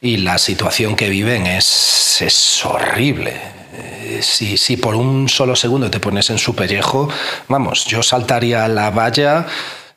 [0.00, 3.34] y la situación que viven es, es horrible.
[3.74, 7.08] Eh, si, si, por un solo segundo te pones en su pellejo,
[7.48, 9.46] vamos, yo saltaría la valla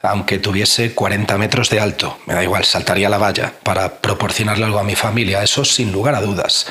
[0.03, 2.17] aunque tuviese 40 metros de alto.
[2.25, 6.15] Me da igual, saltaría la valla para proporcionarle algo a mi familia, eso sin lugar
[6.15, 6.65] a dudas.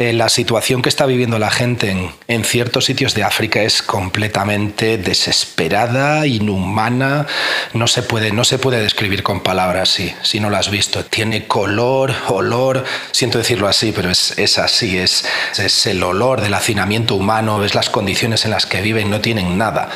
[0.00, 1.94] Eh, la situación que está viviendo la gente
[2.26, 7.26] en, ciertos sitios de África es completamente desesperada, inhumana,
[7.74, 11.04] no se puede, no se puede describir con palabras si, si no lo has visto.
[11.04, 12.82] Tiene color, olor,
[13.12, 15.26] siento decirlo así, pero es, es así, es,
[15.58, 19.58] es el olor del hacinamiento humano, ves las condiciones en las que viven, no tienen
[19.58, 19.90] nada.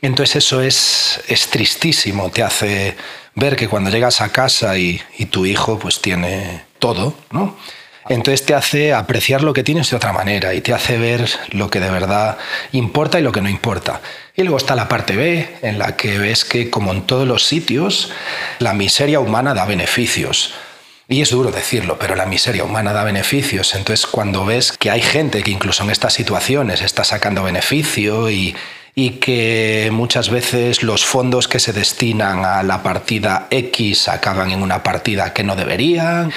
[0.00, 2.96] Entonces eso es, es tristísimo, te hace
[3.34, 7.56] ver que cuando llegas a casa y, y tu hijo pues tiene todo, ¿no?
[8.10, 11.70] Entonces te hace apreciar lo que tienes de otra manera y te hace ver lo
[11.70, 12.38] que de verdad
[12.72, 14.00] importa y lo que no importa.
[14.34, 17.46] Y luego está la parte B, en la que ves que, como en todos los
[17.46, 18.10] sitios,
[18.58, 20.54] la miseria humana da beneficios.
[21.06, 23.76] Y es duro decirlo, pero la miseria humana da beneficios.
[23.76, 28.56] Entonces, cuando ves que hay gente que incluso en estas situaciones está sacando beneficio y,
[29.00, 34.62] y que muchas veces los fondos que se destinan a la partida X acaban en
[34.62, 36.30] una partida que no deberían.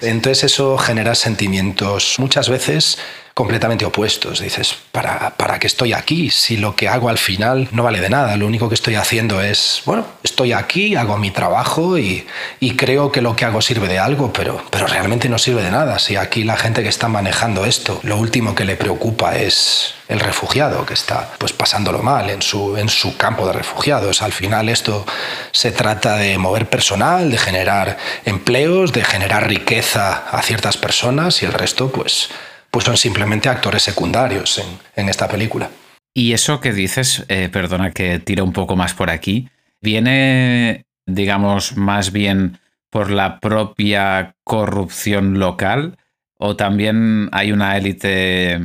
[0.00, 2.96] Entonces eso genera sentimientos muchas veces
[3.36, 4.40] completamente opuestos.
[4.40, 8.08] Dices, ¿para, ¿para qué estoy aquí si lo que hago al final no vale de
[8.08, 8.34] nada?
[8.38, 12.26] Lo único que estoy haciendo es, bueno, estoy aquí, hago mi trabajo y,
[12.60, 15.70] y creo que lo que hago sirve de algo, pero, pero realmente no sirve de
[15.70, 15.98] nada.
[15.98, 20.20] Si aquí la gente que está manejando esto, lo último que le preocupa es el
[20.20, 24.22] refugiado que está pues pasándolo mal en su, en su campo de refugiados.
[24.22, 25.04] Al final esto
[25.52, 31.44] se trata de mover personal, de generar empleos, de generar riqueza a ciertas personas y
[31.44, 32.30] el resto pues
[32.76, 34.62] pues son simplemente actores secundarios
[34.96, 35.70] en, esta película.
[36.12, 39.48] Y eso que dices, eh, perdona que tira un poco más por aquí,
[39.80, 42.58] viene, digamos, más bien
[42.90, 45.96] por la propia corrupción local
[46.38, 48.60] o también hay una élite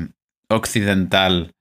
[0.50, 1.54] occidental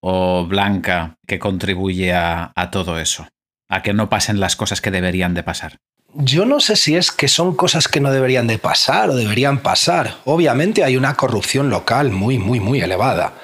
[0.00, 3.28] o blanca que contribuye a todo eso,
[3.68, 5.78] a que no pasen las cosas que deberían de pasar
[6.14, 9.58] yo no sé si es que son cosas que no deberían de pasar o deberían
[9.58, 10.16] pasar.
[10.24, 13.34] Obviamente hay una corrupción local muy, muy, muy elevada.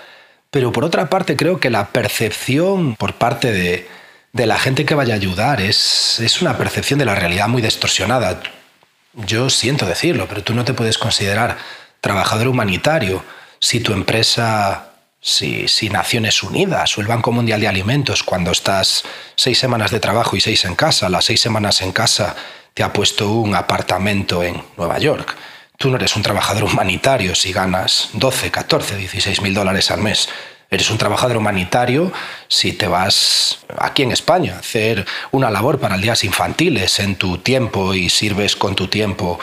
[0.50, 3.88] Pero por otra parte creo que la percepción por parte de,
[4.32, 8.40] la gente que vaya a ayudar es, es una percepción de la realidad muy distorsionada.
[9.12, 11.58] Yo siento decirlo, pero tú no te puedes considerar
[12.00, 13.22] trabajador humanitario
[13.60, 14.93] si tu empresa
[15.26, 19.04] si, si, Naciones Unidas o el Banco Mundial de Alimentos, cuando estás
[19.36, 22.36] seis semanas de trabajo y seis en casa, las seis semanas en casa
[22.74, 25.34] te ha puesto un apartamento en Nueva York.
[25.78, 30.28] Tú no eres un trabajador humanitario si ganas 12, 14, 16 mil dólares al mes.
[30.70, 32.12] Eres un trabajador humanitario
[32.46, 37.38] si te vas aquí en España a hacer una labor para días infantiles en tu
[37.38, 39.40] tiempo y sirves con tu tiempo,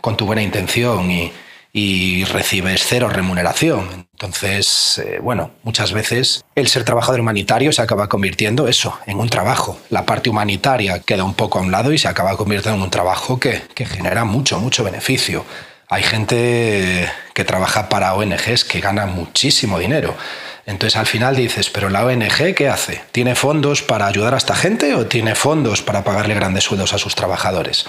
[0.00, 1.32] con tu buena intención y,
[1.76, 4.06] y recibes cero remuneración.
[4.12, 9.28] Entonces, eh, bueno, muchas veces el ser trabajador humanitario se acaba convirtiendo eso, en un
[9.28, 9.76] trabajo.
[9.90, 12.90] La parte humanitaria queda un poco a un lado y se acaba convirtiendo en un
[12.90, 15.44] trabajo que, que genera mucho, mucho beneficio.
[15.88, 20.14] Hay gente que trabaja para ONGs que gana muchísimo dinero.
[20.66, 23.02] Entonces al final dices, pero la ONG ¿qué hace?
[23.10, 26.98] ¿Tiene fondos para ayudar a esta gente o tiene fondos para pagarle grandes sueldos a
[26.98, 27.84] sus trabajadores?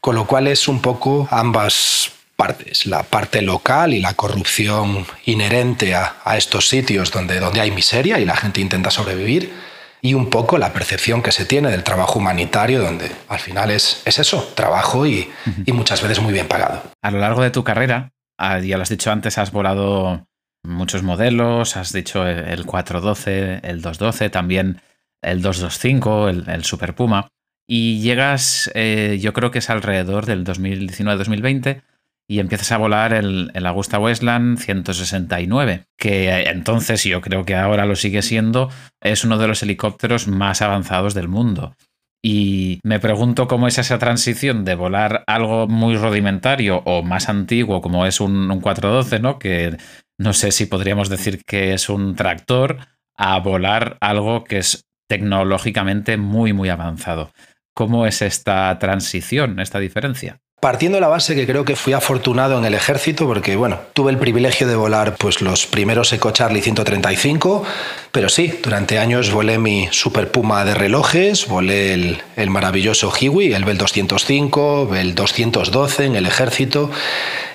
[0.00, 5.94] Con lo cual es un poco ambas partes, la parte local y la corrupción inherente
[5.94, 9.52] a, estos sitios donde, donde hay miseria y la gente intenta sobrevivir,
[10.00, 14.00] y un poco la percepción que se tiene del trabajo humanitario, donde al final es,
[14.06, 15.28] es eso, trabajo y,
[15.66, 16.82] y muchas veces muy bien pagado.
[17.02, 20.26] A lo largo de tu carrera, ah, ya lo has dicho antes, has volado
[20.62, 24.80] muchos modelos, has dicho el 412, el 212, también
[25.20, 27.28] el 225, el, el Super Puma.
[27.68, 31.82] y llegas, eh, yo creo que es alrededor del 2019-2020,
[32.30, 37.86] y empiezas a volar el, el, Augusta Westland 169, que entonces yo creo que ahora
[37.86, 41.74] lo sigue siendo, es uno de los helicópteros más avanzados del mundo.
[42.22, 47.80] Y me pregunto cómo es esa transición de volar algo muy rudimentario o más antiguo
[47.80, 49.40] como es un, un 412, ¿no?
[49.40, 49.76] Que
[50.16, 52.78] no sé si podríamos decir que es un tractor,
[53.16, 57.32] a volar algo que es tecnológicamente muy, muy avanzado.
[57.74, 60.38] ¿Cómo es esta transición, esta diferencia?
[60.60, 64.12] Partiendo de la base que creo que fui afortunado en el ejército, porque bueno, tuve
[64.12, 67.64] el privilegio de volar pues los primeros Eco Charlie 135,
[68.12, 73.54] pero sí, durante años volé mi Super Puma de relojes, volé el, el maravilloso Hiwi,
[73.54, 76.90] el Bell 205, el 212 en el ejército.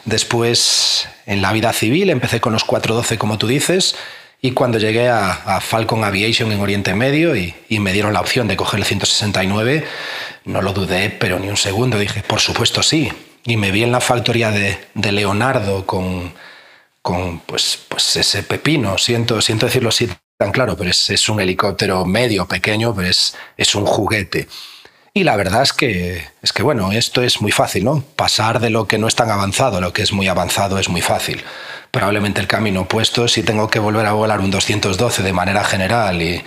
[0.05, 3.95] Después, en la vida civil, empecé con los 412, como tú dices,
[4.45, 8.55] y cuando llegué a, Falcon Aviation en Oriente Medio y, me dieron la opción de
[8.55, 9.83] coger el 169,
[10.45, 11.97] no lo dudé, pero ni un segundo.
[11.97, 13.11] Dije, por supuesto sí.
[13.43, 16.31] Y me vi en la factoría de, Leonardo con,
[17.47, 18.99] pues, pues ese pepino.
[18.99, 23.87] Siento, siento decirlo así tan claro, pero es, un helicóptero medio, pequeño, pero es un
[23.87, 24.47] juguete.
[25.17, 28.03] Y la verdad es que, es que, bueno, esto es muy fácil, ¿no?
[28.17, 30.89] Pasar de lo que no es tan avanzado a lo que es muy avanzado es
[30.89, 31.41] muy fácil
[31.95, 36.21] probablemente el camino opuesto si tengo que volver a volar un 212 de manera general
[36.21, 36.43] y,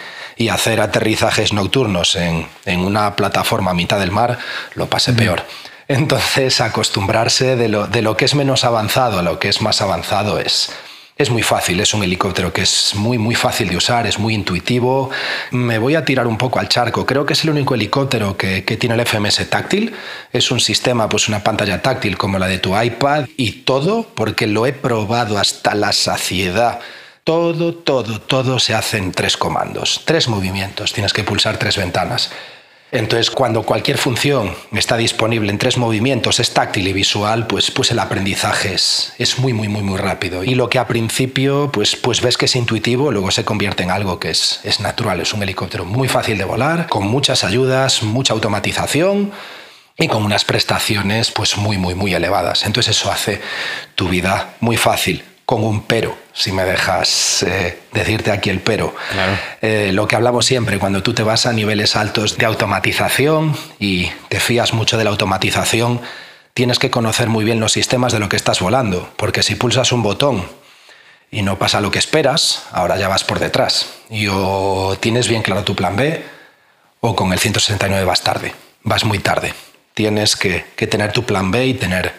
[0.50, 4.38] hacer aterrizajes nocturnos en, una plataforma a mitad del mar,
[4.74, 5.42] lo pase peor.
[5.88, 9.80] Entonces, acostumbrarse de lo, de lo que es menos avanzado a lo que es más
[9.80, 10.70] avanzado es,
[11.18, 14.34] es muy fácil, es un helicóptero que es muy muy fácil de usar, es muy
[14.34, 15.10] intuitivo.
[15.50, 17.04] Me voy a tirar un poco al charco.
[17.04, 19.92] Creo que es el único helicóptero que, tiene el FMS táctil.
[20.32, 24.46] Es un sistema, pues una pantalla táctil como la de tu iPad y todo, porque
[24.46, 26.78] lo he probado hasta la saciedad.
[27.24, 30.92] Todo, todo, todo se hace en tres comandos, tres movimientos.
[30.92, 32.30] Tienes que pulsar tres ventanas.
[32.90, 37.90] Entonces, cuando cualquier función está disponible en tres movimientos, es táctil y visual, pues, pues
[37.90, 40.42] el aprendizaje es, es, muy, muy, muy, muy rápido.
[40.42, 43.90] Y lo que a principio pues, pues ves que es intuitivo, luego se convierte en
[43.90, 45.20] algo que es, es natural.
[45.20, 49.32] Es un helicóptero muy fácil de volar, con muchas ayudas, mucha automatización
[49.98, 52.64] y con unas prestaciones pues muy, muy, muy elevadas.
[52.64, 53.42] Entonces eso hace
[53.96, 58.94] tu vida muy fácil con un pero, si me dejas eh, decirte aquí el pero.
[59.62, 64.10] Eh, lo que hablamos siempre, cuando tú te vas a niveles altos de automatización y
[64.28, 66.02] te fías mucho de la automatización,
[66.52, 69.90] tienes que conocer muy bien los sistemas de lo que estás volando, porque si pulsas
[69.90, 70.46] un botón
[71.30, 73.86] y no pasa lo que esperas, ahora ya vas por detrás.
[74.10, 76.26] Y o tienes bien claro tu plan B,
[77.00, 79.54] o con el 169 vas tarde, vas muy tarde.
[79.94, 82.12] Tienes que, que tener tu plan B y tener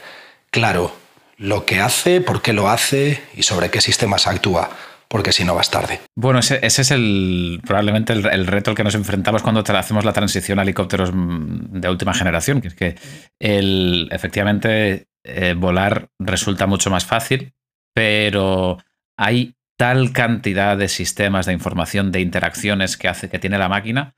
[0.49, 0.91] claro
[1.39, 4.69] lo que hace, por qué lo hace y sobre qué sistemas actúa
[5.09, 6.01] porque si no vas tarde.
[6.15, 10.59] Bueno, ese, es el probablemente el, reto al que nos enfrentamos cuando hacemos la transición
[10.59, 12.95] a helicópteros mm, de última generación, que es que
[13.39, 17.53] el, efectivamente eh, volar resulta mucho más fácil,
[17.95, 18.77] pero
[19.17, 24.15] hay tal cantidad de sistemas de información, de interacciones que hace que tiene la máquina,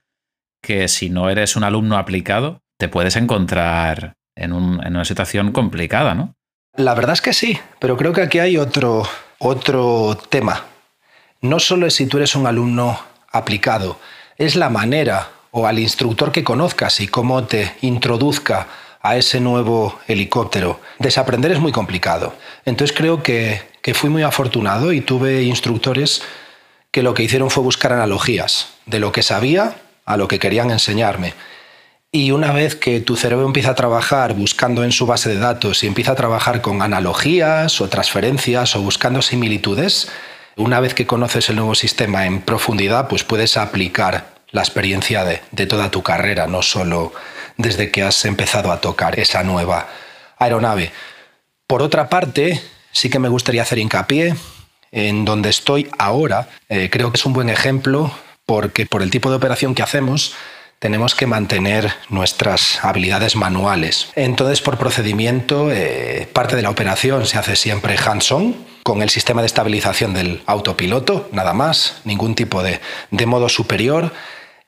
[0.62, 6.16] que si no eres un alumno aplicado, te puedes encontrar en, en una situación complicada,
[6.16, 6.36] ¿no?
[6.82, 10.66] La verdad es que sí, pero creo que aquí hay otro, otro tema.
[11.40, 13.00] No solo es si tú eres un alumno
[13.32, 14.00] aplicado,
[14.36, 18.68] es la manera o al instructor que conozcas y cómo te introduzca
[19.00, 20.80] a ese nuevo helicóptero.
[20.98, 22.34] Desaprender es muy complicado.
[22.66, 26.24] Entonces creo que, que fui muy afortunado y tuve instructores
[26.90, 30.72] que lo que hicieron fue buscar analogías de lo que sabía a lo que querían
[30.72, 31.36] enseñarme.
[32.14, 35.82] Y una vez que tu cerebro empieza a trabajar buscando en su base de datos
[35.82, 40.10] y empieza a trabajar con analogías o transferencias o buscando similitudes,
[40.58, 45.42] una vez que conoces el nuevo sistema en profundidad, pues puedes aplicar la experiencia de,
[45.52, 47.14] de toda tu carrera, no solo
[47.56, 49.88] desde que has empezado a tocar esa nueva
[50.38, 50.92] aeronave.
[51.66, 54.36] Por otra parte, sí que me gustaría hacer hincapié
[54.92, 56.50] en donde estoy ahora.
[56.68, 58.12] Eh, creo que es un buen ejemplo
[58.46, 60.36] porque por el tipo de operación que hacemos,
[60.82, 64.10] tenemos que mantener nuestras habilidades manuales.
[64.16, 69.42] Entonces, por procedimiento, eh, parte de la operación se hace siempre hands-on, con el sistema
[69.42, 72.80] de estabilización del autopiloto, nada más, ningún tipo de,
[73.28, 74.12] modo superior.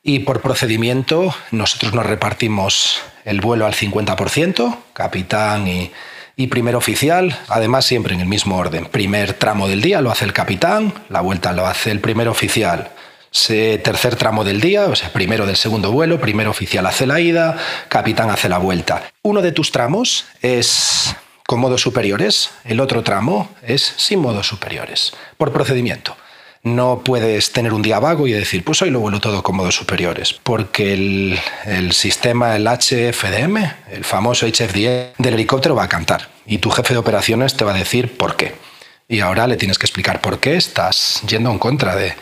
[0.04, 5.92] Y por procedimiento, nosotros nos repartimos el vuelo al 50%, capitán y,
[6.36, 8.86] y primer oficial, además siempre en el mismo orden.
[8.86, 12.92] Primer tramo del día lo hace el capitán, la vuelta lo hace el primer oficial
[13.34, 17.58] tercer tramo del día, o sea, primero del segundo vuelo, primer oficial hace la ida,
[17.90, 19.04] capitán hace la vuelta.
[19.24, 21.16] Uno de tus tramos es
[21.46, 26.16] con modos superiores, el otro tramo es sin modos superiores, por procedimiento.
[26.62, 29.76] No puedes tener un día vago y decir, pues hoy lo vuelo todo con modos
[29.76, 33.58] superiores, porque el, el sistema, el HFDM,
[33.92, 37.74] el famoso HFDM del helicóptero va a cantar y tu jefe de operaciones te va
[37.74, 38.56] a decir por qué.
[39.10, 42.14] Y ahora le tienes que explicar por qué estás yendo en contra de,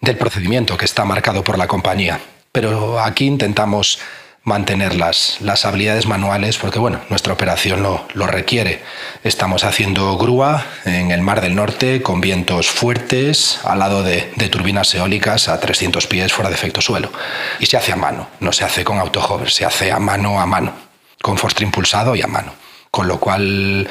[0.00, 2.20] del procedimiento que está marcado por la compañía.
[2.52, 3.98] Pero aquí intentamos
[4.46, 8.80] mantener las, las habilidades manuales porque bueno, nuestra operación lo, lo, requiere.
[9.24, 14.94] Estamos haciendo grúa en el Mar del Norte con vientos fuertes al lado de, turbinas
[14.94, 17.10] eólicas a 300 pies fuera de efecto suelo.
[17.58, 20.46] Y se hace a mano, no se hace con autohover, se hace a mano a
[20.46, 20.72] mano,
[21.20, 22.52] con Forstri impulsado y a mano.
[22.92, 23.88] Con lo cual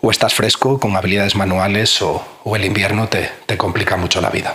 [0.00, 4.30] o estás fresco con habilidades manuales o, o el invierno te, te complica mucho la
[4.30, 4.54] vida.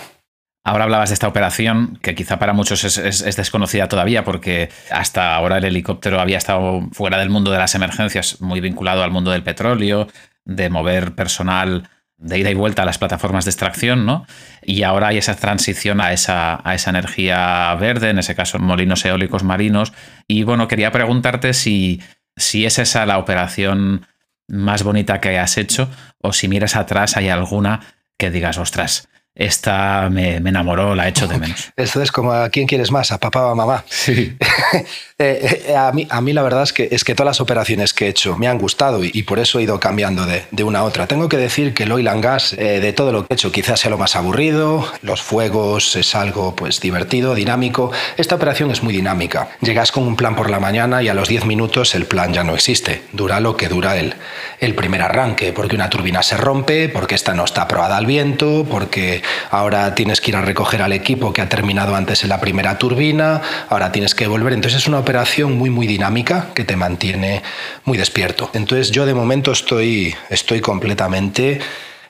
[0.68, 4.68] Ahora hablabas de esta operación, que quizá para muchos es, es, es, desconocida todavía, porque
[4.92, 9.10] hasta ahora el helicóptero había estado fuera del mundo de las emergencias, muy vinculado al
[9.10, 10.10] mundo del petróleo,
[10.44, 14.28] de mover personal de ida y vuelta a las plataformas de extracción, ¿no?
[14.62, 19.94] Y ahora hay esa transición a esa, energía verde, en ese caso molinos eólicos marinos.
[20.28, 22.02] Y bueno, quería preguntarte si,
[22.36, 24.06] si es esa la operación
[24.50, 25.90] más bonita que hayas hecho,
[26.22, 27.80] o si miras atrás hay alguna
[28.18, 29.08] que digas, ostras,
[29.38, 31.72] esta me, me, enamoró, la echo de menos.
[31.76, 33.84] Esto es como a quién quieres más, a papá o a mamá.
[33.88, 34.36] Sí.
[35.20, 38.06] eh, a, mí, a mí la verdad es que, es que todas las operaciones que
[38.06, 40.80] he hecho me han gustado y, y por eso he ido cambiando de, de, una
[40.80, 41.06] a otra.
[41.06, 43.52] Tengo que decir que el oil and gas, eh, de todo lo que he hecho,
[43.52, 47.92] quizás sea lo más aburrido, los fuegos es algo pues divertido, dinámico.
[48.18, 49.50] Esta operación es muy dinámica.
[49.62, 52.44] Llegas con un plan por la mañana y a los 10 minutos el plan ya
[52.44, 53.04] no existe.
[53.14, 54.16] Dura lo que dura el,
[54.60, 58.66] el primer arranque, porque una turbina se rompe, porque esta no está aprobada al viento,
[58.70, 62.40] porque ahora tienes que ir a recoger al equipo que ha terminado antes en la
[62.40, 64.54] primera turbina, ahora tienes que volver.
[64.54, 67.44] Entonces es una operación muy, muy dinámica que te mantiene
[67.86, 68.50] muy despierto.
[68.54, 71.60] Entonces yo de momento estoy, estoy completamente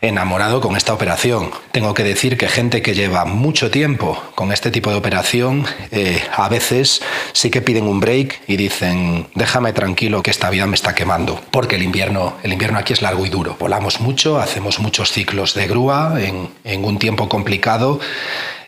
[0.01, 1.49] enamorado con esta operación.
[1.71, 6.21] Tengo que decir que gente que lleva mucho tiempo con este tipo de operación, eh,
[6.35, 7.01] a veces
[7.33, 11.41] sí que piden un break y dicen, déjame tranquilo que esta vida me está quemando,
[11.51, 13.57] porque el invierno, el invierno aquí es largo y duro.
[13.59, 17.99] Volamos mucho, hacemos muchos ciclos de grúa en, un tiempo complicado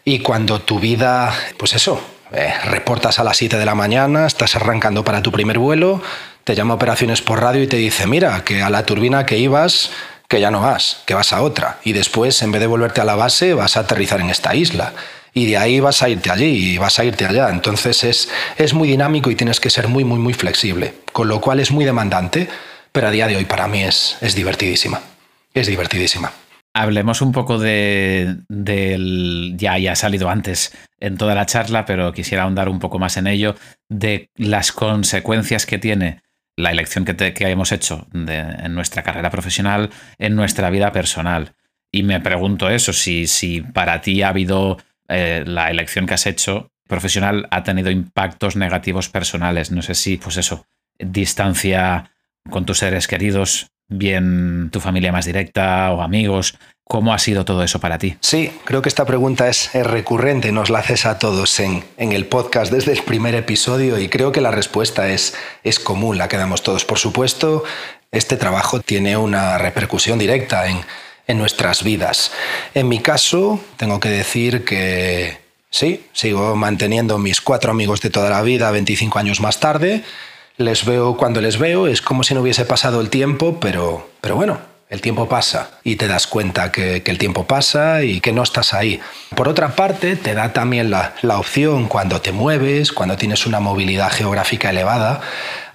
[0.03, 2.01] y cuando tu vida, pues eso,
[2.31, 6.01] eh, reportas a las 7 de la mañana, estás arrancando para tu primer vuelo,
[6.43, 9.91] te llama operaciones por radio y te dice, mira, que a la turbina que ibas
[10.29, 11.79] que ya no vas, que vas a otra.
[11.83, 14.93] Y después, en vez de volverte a la base, vas a aterrizar en esta isla.
[15.33, 17.49] Y de ahí vas a irte allí y vas a irte allá.
[17.49, 20.93] Entonces es, es muy dinámico y tienes que ser muy, muy, muy flexible.
[21.11, 22.47] Con lo cual es muy demandante,
[22.91, 25.01] pero a día de hoy para mí es, es divertidísima.
[25.53, 26.31] Es divertidísima.
[26.75, 29.55] Hablemos un poco de, del.
[29.57, 33.17] Ya, ya ha salido antes en toda la charla, pero quisiera ahondar un poco más
[33.17, 33.55] en ello,
[33.89, 36.21] de las consecuencias que tiene
[36.59, 41.53] la elección que, te, que hemos hecho en nuestra carrera profesional, en nuestra vida personal.
[41.89, 46.25] Y me pregunto eso, si, si para ti ha habido eh, la elección que has
[46.25, 49.71] hecho profesional ha tenido impactos negativos personales.
[49.71, 50.65] No sé si, pues eso,
[50.97, 52.11] distancia
[52.49, 56.57] con tus seres queridos, bien tu familia más directa o amigos.
[56.91, 58.17] ¿Cómo ha sido todo eso para ti?
[58.19, 62.25] Sí, creo que esta pregunta es, recurrente, nos la haces a todos en, en, el
[62.25, 66.37] podcast desde el primer episodio y creo que la respuesta es, es común, la que
[66.37, 66.85] damos todos.
[66.85, 67.63] Por supuesto,
[68.11, 70.79] este trabajo tiene una repercusión directa en,
[71.27, 72.31] en nuestras vidas.
[72.73, 75.37] En mi caso, tengo que decir que
[75.69, 80.03] sí, sigo manteniendo mis cuatro amigos de toda la vida 25 años más tarde.
[80.57, 84.35] Les veo cuando les veo, es como si no hubiese pasado el tiempo, pero, pero
[84.35, 88.41] bueno, el tiempo pasa y te das cuenta que, el tiempo pasa y que no
[88.41, 88.99] estás ahí.
[89.35, 93.59] Por otra parte, te da también la, la, opción cuando te mueves, cuando tienes una
[93.59, 95.21] movilidad geográfica elevada,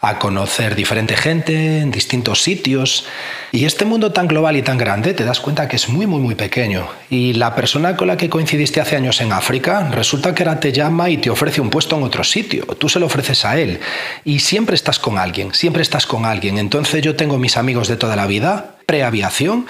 [0.00, 3.06] a conocer diferente gente en distintos sitios.
[3.52, 6.20] Y este mundo tan global y tan grande, te das cuenta que es muy, muy,
[6.20, 6.88] muy pequeño.
[7.08, 10.72] Y la persona con la que coincidiste hace años en África, resulta que ahora te
[10.72, 12.66] llama y te ofrece un puesto en otro sitio.
[12.66, 13.78] Tú se lo ofreces a él.
[14.24, 16.58] Y siempre estás con alguien, siempre estás con alguien.
[16.58, 19.66] Entonces yo tengo mis amigos de toda la vida, preaviación,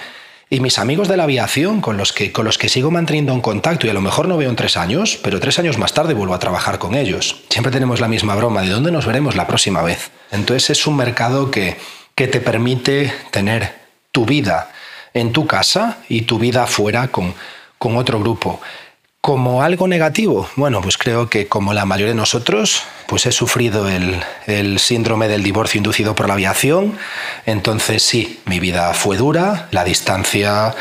[0.49, 3.41] y mis amigos de la aviación, con los, que, con los que sigo manteniendo un
[3.41, 6.13] contacto y a lo mejor no veo en tres años, pero tres años más tarde
[6.13, 7.43] vuelvo a trabajar con ellos.
[7.49, 10.11] Siempre tenemos la misma broma de dónde nos veremos la próxima vez.
[10.31, 11.77] Entonces es un mercado que,
[12.13, 13.73] que te permite tener
[14.11, 14.71] tu vida
[15.15, 17.33] en tu casa y tu vida afuera con,
[17.79, 18.61] con otro grupo.
[19.25, 23.89] Como algo negativo, bueno, pues creo que como la mayoría de nosotros, pues he sufrido
[23.89, 26.95] el, el, síndrome del divorcio inducido por la aviación.
[27.47, 30.75] Entonces sí, mi vida fue dura, la distancia,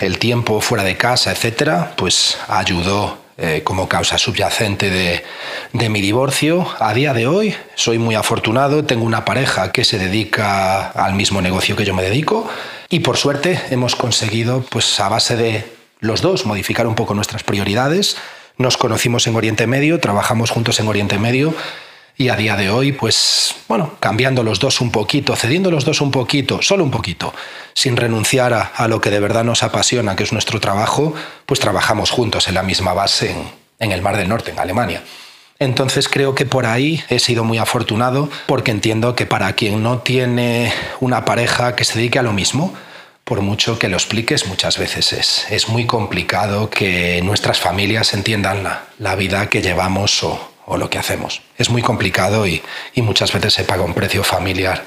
[0.00, 5.22] el tiempo fuera de casa, etcétera, pues ayudó eh, como causa subyacente de,
[5.74, 6.66] de, mi divorcio.
[6.78, 11.42] A día de hoy soy muy afortunado, tengo una pareja que se dedica al mismo
[11.42, 12.48] negocio que yo me dedico
[12.88, 17.44] y por suerte hemos conseguido, pues a base de los dos modificar un poco nuestras
[17.44, 18.16] prioridades.
[18.56, 21.54] Nos conocimos en Oriente Medio, trabajamos juntos en Oriente Medio
[22.16, 26.00] y a día de hoy, pues bueno, cambiando los dos un poquito, cediendo los dos
[26.00, 27.32] un poquito, solo un poquito,
[27.72, 31.14] sin renunciar a, lo que de verdad nos apasiona, que es nuestro trabajo,
[31.46, 33.42] pues trabajamos juntos en la misma base en,
[33.78, 35.02] en el Mar del Norte, en Alemania.
[35.58, 39.98] Entonces creo que por ahí he sido muy afortunado porque entiendo que para quien no
[39.98, 42.74] tiene una pareja que se dedique a lo mismo,
[43.30, 48.64] por mucho que lo expliques, muchas veces es, es muy complicado que nuestras familias entiendan
[48.64, 51.40] la, la vida que llevamos o, o lo que hacemos.
[51.56, 52.60] Es muy complicado y,
[52.96, 54.82] muchas veces se paga un precio familiar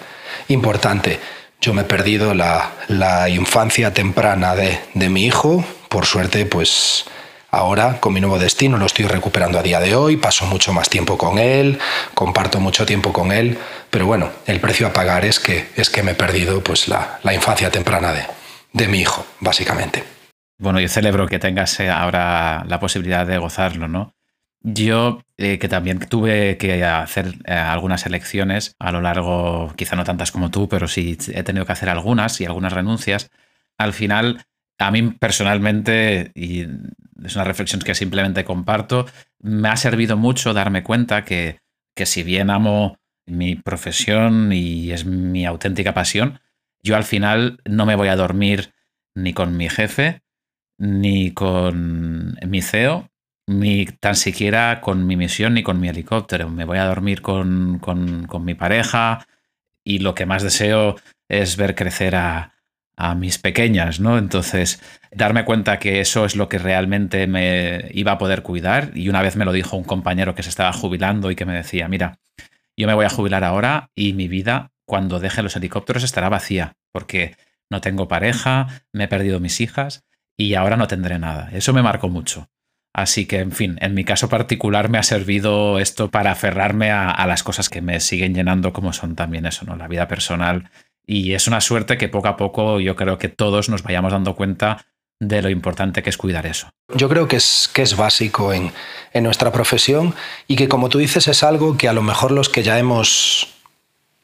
[0.49, 1.21] importante.
[1.61, 5.63] Yo me he perdido la, infancia temprana de, de, mi hijo.
[5.87, 7.05] Por suerte, pues
[7.53, 10.17] ahora con mi nuevo destino lo estoy recuperando a día de hoy.
[10.17, 11.79] Paso mucho más tiempo con él,
[12.13, 13.57] comparto mucho tiempo con él.
[13.89, 17.19] Pero bueno, el precio a pagar es que, es que me he perdido pues, la,
[17.23, 18.23] la infancia temprana de,
[18.73, 20.03] de mi hijo, básicamente.
[20.57, 24.13] Bueno, yo celebro que tengas eh, ahora la posibilidad de gozarlo, ¿no?
[24.61, 30.05] Yo, eh, que también tuve que hacer eh, algunas elecciones a lo largo, quizá no
[30.05, 33.29] tantas como tú, pero sí he tenido que hacer algunas y algunas renuncias.
[33.77, 34.45] Al final,
[34.79, 36.65] a mí personalmente, y
[37.23, 39.05] es una reflexión que simplemente comparto,
[39.39, 41.59] me ha servido mucho darme cuenta que,
[41.95, 46.39] que si bien amo mi profesión y es mi auténtica pasión,
[46.81, 48.73] yo al final no me voy a dormir
[49.15, 50.21] ni con mi jefe,
[50.77, 53.09] ni con mi CEO,
[53.47, 56.49] ni tan siquiera con mi misión ni con mi helicóptero.
[56.49, 57.79] Me voy a dormir con,
[58.41, 59.25] mi pareja
[59.83, 60.95] y lo que más deseo
[61.29, 62.52] es ver crecer a,
[63.15, 64.17] mis pequeñas, ¿no?
[64.17, 64.81] Entonces,
[65.11, 68.91] darme cuenta que eso es lo que realmente me iba a poder cuidar.
[68.95, 71.53] Y una vez me lo dijo un compañero que se estaba jubilando y que me
[71.53, 72.19] decía, mira,
[72.77, 76.75] yo me voy a jubilar ahora y mi vida cuando deje los helicópteros estará vacía,
[76.91, 77.35] porque
[77.69, 80.03] no tengo pareja, me he perdido mis hijas
[80.37, 81.49] y ahora no tendré nada.
[81.53, 82.49] Eso me marcó mucho.
[82.93, 87.25] Así que, en fin, en mi caso particular me ha servido esto para aferrarme a,
[87.25, 89.75] las cosas que me siguen llenando, como son también eso, ¿no?
[89.75, 90.69] La vida personal.
[91.05, 94.35] Y es una suerte que poco a poco yo creo que todos nos vayamos dando
[94.35, 94.85] cuenta
[95.19, 96.69] de lo importante que es cuidar eso.
[96.95, 98.71] Yo creo que es, que es básico en,
[99.13, 100.15] en nuestra profesión
[100.47, 103.53] y que, como tú dices, es algo que a lo mejor los que ya hemos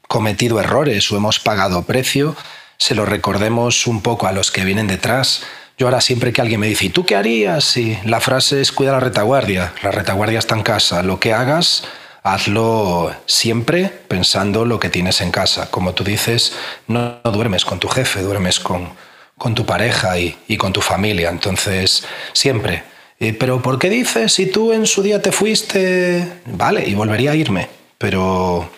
[0.08, 2.36] cometido errores o hemos pagado precio,
[2.78, 5.46] se lo recordemos un poco a los que vienen detrás
[5.80, 7.78] yo ahora siempre que alguien me dice, ¿y tú qué harías?
[7.78, 9.72] Y la frase es cuida la retaguardia.
[9.82, 11.04] La retaguardia está en casa.
[11.04, 11.86] Lo que hagas,
[12.34, 15.70] hazlo siempre pensando lo que tienes en casa.
[15.72, 16.54] Como tú dices,
[16.88, 18.90] no, duermes con tu jefe, duermes con,
[19.38, 21.30] con tu pareja y, y, con tu familia.
[21.30, 22.84] Entonces, siempre.
[23.18, 26.26] Pero ¿por qué dices si tú en su día te fuiste?
[26.46, 27.68] Vale, y volvería a irme.
[27.98, 28.70] Pero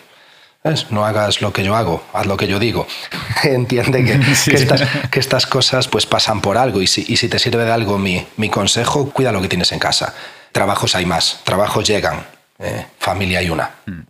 [0.90, 2.86] no hagas lo que yo hago, haz lo que yo digo.
[3.42, 4.04] Entiende
[5.10, 9.10] que, estas, cosas pues pasan por algo y si, te sirve de algo mi, consejo,
[9.10, 10.14] cuida lo que tienes en casa.
[10.52, 12.26] Trabajos hay más, trabajos llegan,
[12.58, 13.70] eh, familia hay una.
[13.86, 14.02] Mm.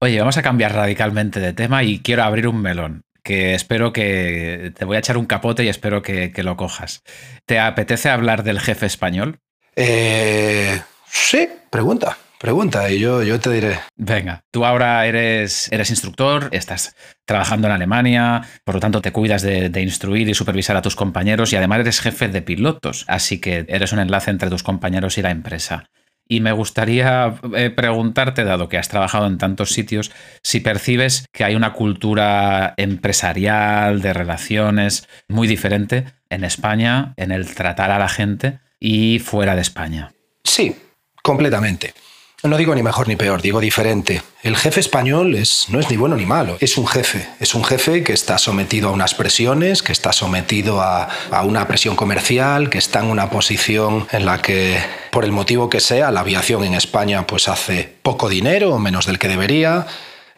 [0.00, 4.72] Oye, vamos a cambiar radicalmente de tema y quiero abrir un melón que espero que
[4.74, 7.02] te voy a echar un capote y espero que, lo cojas.
[7.44, 9.40] ¿Te apetece hablar del jefe español?
[9.76, 12.16] Eh, sí, pregunta.
[12.40, 13.78] Pregunta y yo, yo te diré.
[13.96, 16.96] Venga, tú ahora eres, eres instructor, estás
[17.26, 21.52] trabajando en Alemania, por lo tanto te cuidas de, instruir y supervisar a tus compañeros
[21.52, 25.22] y además eres jefe de pilotos, así que eres un enlace entre tus compañeros y
[25.22, 25.90] la empresa.
[26.32, 30.12] Y me gustaría eh, preguntarte, dado que has trabajado en tantos sitios,
[30.44, 37.52] si percibes que hay una cultura empresarial, de relaciones muy diferente en España, en el
[37.52, 40.12] tratar a la gente y fuera de España.
[40.44, 40.76] Sí,
[41.20, 41.94] completamente.
[42.42, 44.22] No digo ni mejor ni peor, digo diferente.
[44.42, 47.28] El jefe español es, no es ni bueno ni malo, es un jefe.
[47.38, 51.68] Es un jefe que está sometido a unas presiones, que está sometido a, a, una
[51.68, 54.78] presión comercial, que está en una posición en la que,
[55.10, 59.18] por el motivo que sea, la aviación en España pues hace poco dinero, menos del
[59.18, 59.86] que debería.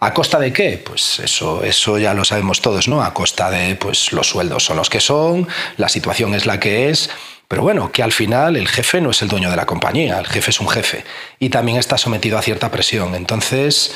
[0.01, 0.83] ¿A costa de qué?
[0.85, 3.05] Pues eso, eso ya lo sabemos todos, ¿no?
[3.05, 5.47] A costa de pues los sueldos son los que son,
[5.77, 7.11] la situación es la que es
[7.53, 10.27] pero bueno, que al final el jefe no es el dueño de la compañía, el
[10.27, 11.05] jefe es un jefe
[11.39, 13.15] y también está sometido a cierta presión.
[13.15, 13.95] Entonces,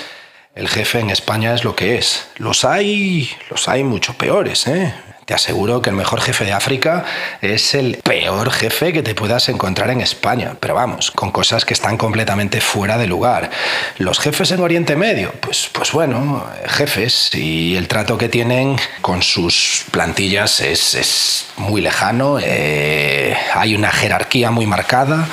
[0.57, 2.29] el jefe en España es lo que es.
[2.39, 4.93] Los hay, los hay mucho peores, ¿eh?
[5.27, 7.05] Te aseguro que el mejor jefe de África
[7.43, 11.75] es el peor jefe que te puedas encontrar en España, pero vamos, con cosas que
[11.75, 13.51] están completamente fuera de lugar.
[13.99, 19.21] Los jefes en Oriente Medio, pues, pues bueno, jefes y el trato que tienen con
[19.21, 25.27] sus plantillas es, muy lejano, eh, hay una jerarquía muy marcada.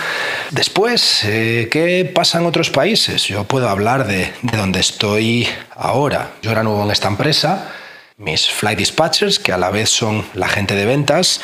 [0.53, 3.25] Después, eh, ¿qué pasa en otros países?
[3.25, 6.31] Yo puedo hablar de, de donde estoy ahora.
[6.41, 7.73] Yo era nuevo en esta empresa
[8.17, 11.41] mis flight dispatchers, que a la vez son la gente de ventas,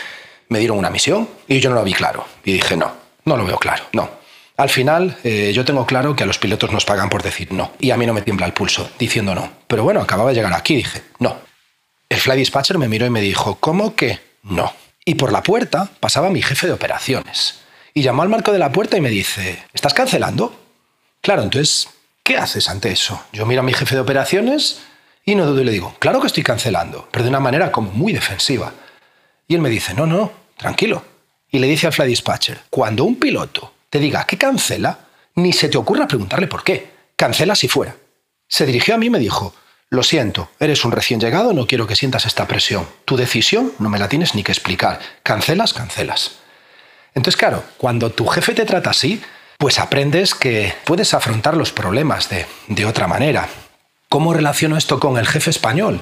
[0.48, 2.26] me dieron una misión y yo no lo vi claro.
[2.44, 2.92] Y dije, no,
[3.26, 4.10] no lo veo claro, no.
[4.58, 7.72] Al final, eh, yo tengo claro que a los pilotos nos pagan por decir no.
[7.80, 9.50] Y a mí no me tiembla el pulso diciendo no.
[9.68, 11.38] Pero bueno, acababa de llegar aquí, dije, no.
[12.10, 14.74] El fly dispatcher me miró y me dijo, ¿cómo que no?
[15.06, 17.60] Y por la puerta pasaba mi jefe de operaciones.
[17.94, 20.54] Y llamó al marco de la puerta y me dice, ¿estás cancelando?
[21.22, 21.90] Claro, entonces,
[22.24, 23.22] ¿qué haces ante eso?
[23.34, 24.82] Yo miro a mi jefe de operaciones
[25.26, 27.92] y no dudo y le digo, claro que estoy cancelando, pero de una manera como
[27.92, 28.74] muy defensiva.
[29.48, 31.04] Y él me dice, no, no, tranquilo.
[31.52, 35.00] Y le dice al fly dispatcher, cuando un piloto te diga que cancela,
[35.36, 36.90] ni se te ocurra preguntarle por qué.
[37.16, 37.96] Cancela si fuera.
[38.48, 39.54] Se dirigió a mí y me dijo,
[39.90, 42.88] lo siento, eres un recién llegado, no quiero que sientas esta presión.
[43.06, 45.00] Tu decisión no me la tienes ni que explicar.
[45.24, 46.39] Cancelas, cancelas.
[47.20, 49.22] Entonces, claro, cuando tu jefe te trata así,
[49.58, 53.50] pues aprendes que puedes afrontar los problemas de, de otra manera.
[54.08, 56.00] ¿Cómo relaciono esto con el jefe español?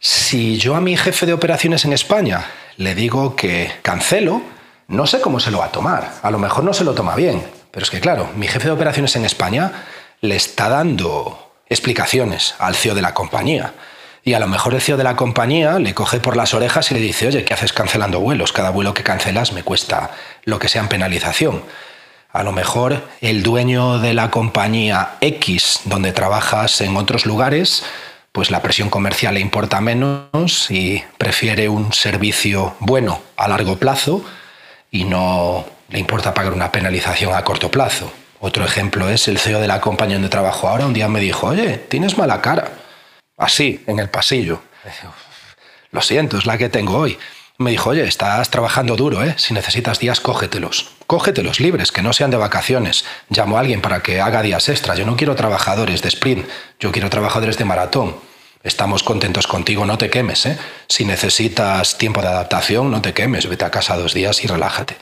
[0.00, 2.44] Si yo a mi jefe de operaciones en España
[2.76, 4.42] le digo que cancelo,
[4.88, 6.14] no sé cómo se lo va a tomar.
[6.22, 7.46] A lo mejor no se lo toma bien.
[7.70, 9.84] Pero es que, claro, mi jefe de operaciones en España
[10.22, 13.74] le está dando explicaciones al CEO de la compañía.
[14.28, 16.94] Y a lo mejor el CEO de la compañía le coge por las orejas y
[16.94, 18.52] le dice, oye, ¿qué haces cancelando vuelos?
[18.52, 20.10] Cada vuelo que cancelas me cuesta
[20.44, 21.62] lo que sea en penalización.
[22.30, 27.84] A lo mejor el dueño de la compañía X, donde trabajas en otros lugares,
[28.30, 34.22] pues la presión comercial le importa menos y prefiere un servicio bueno a largo plazo
[34.90, 38.12] y no le importa pagar una penalización a corto plazo.
[38.40, 40.84] Otro ejemplo es el CEO de la compañía donde trabajo ahora.
[40.84, 42.87] Un día me dijo, oye, tienes mala cara.
[43.38, 44.60] Así, en el pasillo.
[45.92, 47.18] Lo siento, es la que tengo hoy.
[47.56, 49.34] Me dijo, oye, estás trabajando duro, ¿eh?
[49.36, 50.90] Si necesitas días, cógetelos.
[51.06, 53.04] Cógetelos libres, que no sean de vacaciones.
[53.30, 54.98] Llamo a alguien para que haga días extras.
[54.98, 56.46] Yo no quiero trabajadores de sprint,
[56.78, 58.16] yo quiero trabajadores de maratón.
[58.62, 60.58] Estamos contentos contigo, no te quemes, ¿eh?
[60.88, 64.96] Si necesitas tiempo de adaptación, no te quemes, vete a casa dos días y relájate.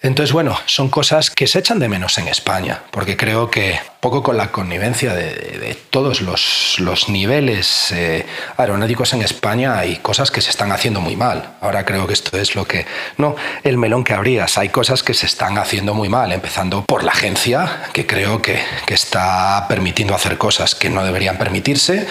[0.00, 4.22] Entonces, bueno, son cosas que se echan de menos en España, porque creo que poco
[4.22, 8.24] con la connivencia de, todos los, niveles eh,
[8.56, 11.56] aeronáuticos en España hay cosas que se están haciendo muy mal.
[11.60, 12.86] Ahora creo que esto es lo que...
[13.16, 13.34] No,
[13.64, 17.10] el melón que abrías, hay cosas que se están haciendo muy mal, empezando por la
[17.10, 22.06] agencia, que creo que, que está permitiendo hacer cosas que no deberían permitirse,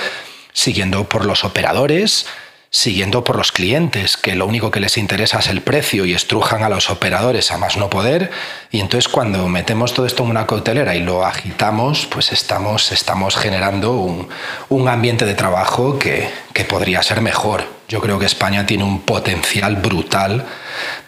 [0.52, 2.26] siguiendo por los operadores,
[2.70, 6.64] siguiendo por los clientes, que lo único que les interesa es el precio y estrujan
[6.64, 8.30] a los operadores a más no poder.
[8.72, 13.36] Y entonces cuando metemos todo esto en una cautelera y lo agitamos, pues estamos, estamos
[13.38, 16.30] generando un, ambiente de trabajo que,
[16.68, 17.64] podría ser mejor.
[17.88, 20.46] Yo creo que España tiene un potencial brutal,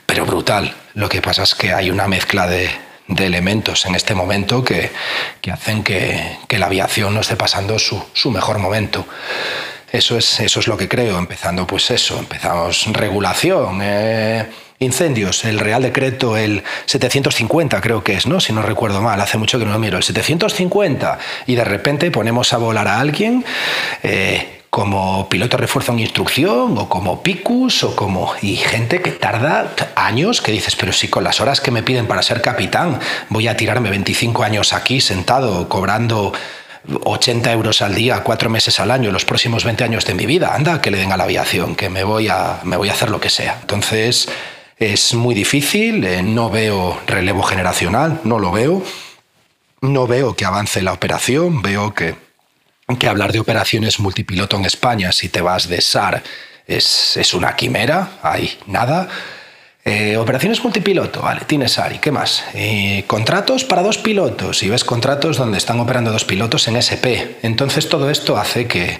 [0.06, 0.74] pero brutal.
[0.94, 2.70] Lo que pasa es que hay una mezcla de,
[3.18, 4.92] elementos en este momento que,
[5.52, 9.06] hacen que, la aviación no esté pasando su, su mejor momento.
[9.92, 14.46] Eso es, eso es lo que creo, empezando pues eso, empezamos regulación, eh,
[14.80, 18.40] incendios, el Real Decreto, el 750 creo que es, ¿no?
[18.40, 22.12] Si no recuerdo mal, hace mucho que no lo miro, el 750, y de repente
[22.12, 23.44] ponemos a volar a alguien.
[24.04, 29.74] Eh, como piloto refuerzo en instrucción o como picus o como y gente que tarda
[29.96, 33.48] años que dices pero si con las horas que me piden para ser capitán voy
[33.48, 36.34] a tirarme 25 años aquí sentado cobrando
[37.04, 40.56] 80 euros al día, cuatro meses al año, los próximos 20 años de mi vida,
[40.56, 43.10] anda, que le den a la aviación, que me voy a, me voy a hacer
[43.10, 43.58] lo que sea.
[43.62, 44.30] Entonces,
[44.78, 48.84] es muy difícil, eh, no veo relevo generacional, no lo veo,
[49.82, 52.16] no veo que avance la operación, veo que,
[52.98, 56.24] que hablar de operaciones multipiloto en España, si te vas de SAR,
[56.66, 59.10] es, es una quimera, hay nada.
[59.86, 62.44] Eh, operaciones multipiloto, vale, tienes ARI, ¿qué más?
[62.54, 67.40] Eh, contratos para dos pilotos, y ves contratos donde están operando dos pilotos en SP.
[67.42, 69.00] Entonces todo esto hace que,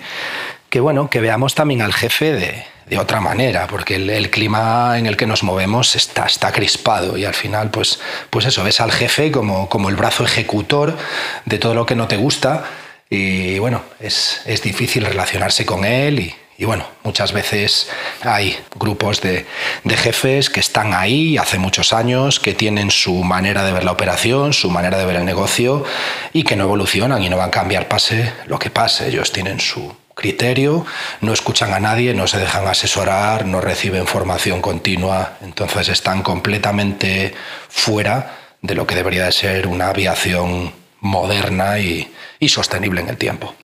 [0.70, 5.06] que bueno, que veamos también al jefe de, de otra manera, porque el, clima en
[5.06, 8.00] el que nos movemos está, está crispado y al final, pues,
[8.30, 10.98] pues eso, ves al jefe como, como el brazo ejecutor
[11.46, 12.64] de todo lo que no te gusta
[13.10, 17.90] y bueno, es, es difícil relacionarse con él y, y bueno, muchas veces
[18.22, 19.46] hay grupos de,
[19.88, 24.52] jefes que están ahí hace muchos años, que tienen su manera de ver la operación,
[24.52, 25.86] su manera de ver el negocio
[26.34, 29.08] y que no evolucionan y no van a cambiar pase lo que pase.
[29.08, 30.86] Ellos tienen su criterio,
[31.22, 37.34] no escuchan a nadie, no se dejan asesorar, no reciben formación continua, entonces están completamente
[37.70, 42.12] fuera de lo que debería de ser una aviación moderna y,
[42.50, 43.56] sostenible en el tiempo.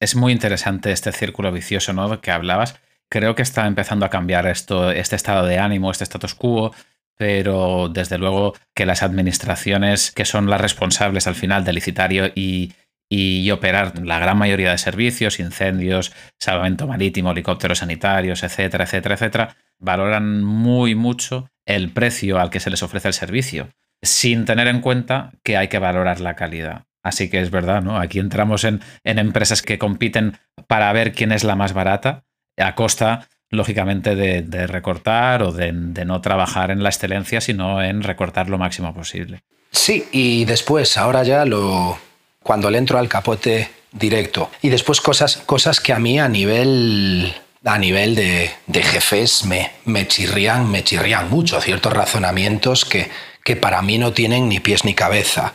[0.00, 2.20] Es muy interesante este círculo vicioso ¿no?
[2.20, 2.78] que hablabas.
[3.08, 6.74] Creo que está empezando a cambiar esto, este estado de ánimo, este status quo,
[7.16, 12.74] pero desde luego que las administraciones que son las responsables al final del licitario y,
[13.08, 19.56] y operar la gran mayoría de servicios, incendios, salvamento marítimo, helicópteros sanitarios, etcétera, etcétera, etcétera,
[19.78, 23.68] valoran muy mucho el precio al que se les ofrece el servicio,
[24.02, 26.84] sin tener en cuenta que hay que valorar la calidad.
[27.06, 28.00] Así que es verdad, ¿no?
[28.00, 32.24] Aquí entramos en, empresas que compiten para ver quién es la más barata,
[32.56, 38.02] a costa, lógicamente, de, recortar o de, de no trabajar en la excelencia, sino en
[38.02, 39.42] recortar lo máximo posible.
[39.70, 41.96] Sí, y después, ahora ya lo,
[42.42, 44.50] cuando le entro al capote directo.
[44.60, 47.32] Y después cosas, cosas que a mí a nivel
[47.64, 53.08] a nivel de, jefes me, me, chirrían, me chirrían mucho, ciertos razonamientos que,
[53.44, 55.54] que para mí no tienen ni pies ni cabeza.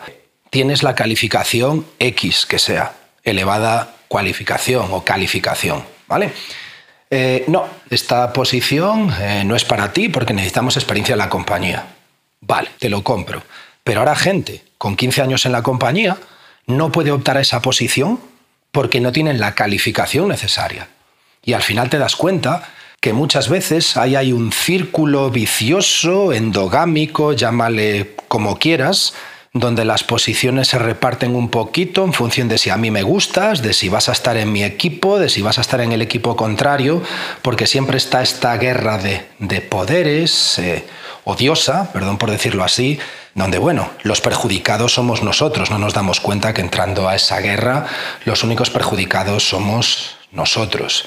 [0.51, 2.93] Tienes la calificación X que sea,
[3.23, 6.31] elevada cualificación o calificación, ¿vale?
[7.09, 11.87] Eh, no, esta posición eh, no es para ti porque necesitamos experiencia en la compañía.
[12.41, 13.41] Vale, te lo compro.
[13.83, 16.17] Pero ahora gente con 15 años en la compañía
[16.67, 18.19] no puede optar a esa posición
[18.71, 20.89] porque no tienen la calificación necesaria.
[21.43, 27.33] Y al final te das cuenta que muchas veces ahí hay un círculo vicioso, endogámico,
[27.33, 29.13] llámale como quieras,
[29.53, 33.61] donde las posiciones se reparten un poquito en función de si a mí me gustas,
[33.61, 36.01] de si vas a estar en mi equipo, de si vas a estar en el
[36.01, 37.03] equipo contrario,
[37.41, 40.85] porque siempre está esta guerra de, poderes, eh,
[41.25, 42.97] odiosa, perdón por decirlo así,
[43.35, 47.87] donde, bueno, los perjudicados somos nosotros, no nos damos cuenta que entrando a esa guerra,
[48.23, 51.05] los únicos perjudicados somos nosotros.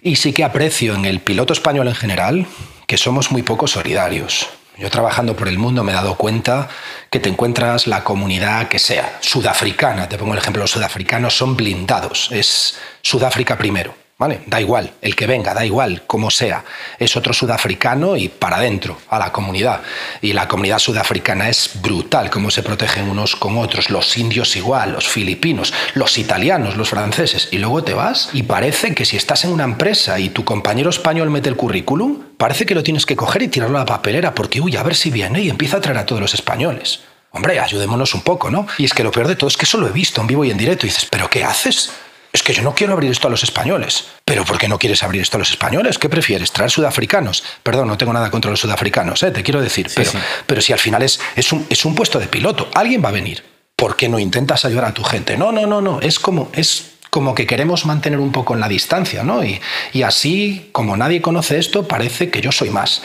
[0.00, 2.46] Y sí que aprecio en el piloto español en general
[2.86, 4.48] que somos muy poco solidarios.
[4.78, 6.68] Yo trabajando por el mundo me he dado cuenta
[7.10, 11.56] que te encuentras la comunidad que sea, sudafricana, te pongo el ejemplo, los sudafricanos son
[11.56, 14.05] blindados, es Sudáfrica primero.
[14.18, 14.40] ¿Vale?
[14.46, 16.64] Da igual, el que venga, da igual, como sea.
[16.98, 19.82] Es otro sudafricano y para adentro, a la comunidad.
[20.22, 23.90] Y la comunidad sudafricana es brutal, cómo se protegen unos con otros.
[23.90, 27.50] Los indios igual, los filipinos, los italianos, los franceses.
[27.52, 30.88] Y luego te vas y parece que si estás en una empresa y tu compañero
[30.88, 34.34] español mete el currículum, parece que lo tienes que coger y tirarlo a la papelera
[34.34, 37.00] porque, uy, a ver si viene y empieza a traer a todos los españoles.
[37.32, 38.66] Hombre, ayudémonos un poco, ¿no?
[38.78, 40.42] Y es que lo peor de todo es que eso lo he visto en vivo
[40.42, 40.86] y en directo.
[40.86, 41.90] Y dices, ¿pero qué haces?
[42.32, 44.06] Es que yo no quiero abrir esto a los españoles.
[44.24, 45.98] ¿Pero por qué no quieres abrir esto a los españoles?
[45.98, 46.52] ¿Qué prefieres?
[46.52, 47.42] ¿Traer sudafricanos?
[47.62, 49.30] Perdón, no tengo nada contra los sudafricanos, ¿eh?
[49.30, 49.88] te quiero decir.
[49.94, 50.10] pero,
[50.46, 53.12] pero si al final es, es, un, es un puesto de piloto, alguien va a
[53.12, 53.44] venir.
[53.76, 55.36] ¿Por qué no intentas ayudar a tu gente?
[55.36, 56.00] No, no, no, no.
[56.00, 59.44] Es como, es como que queremos mantener un poco en la distancia, ¿no?
[59.44, 59.60] Y,
[59.92, 63.02] y así, como nadie conoce esto, parece que yo soy más.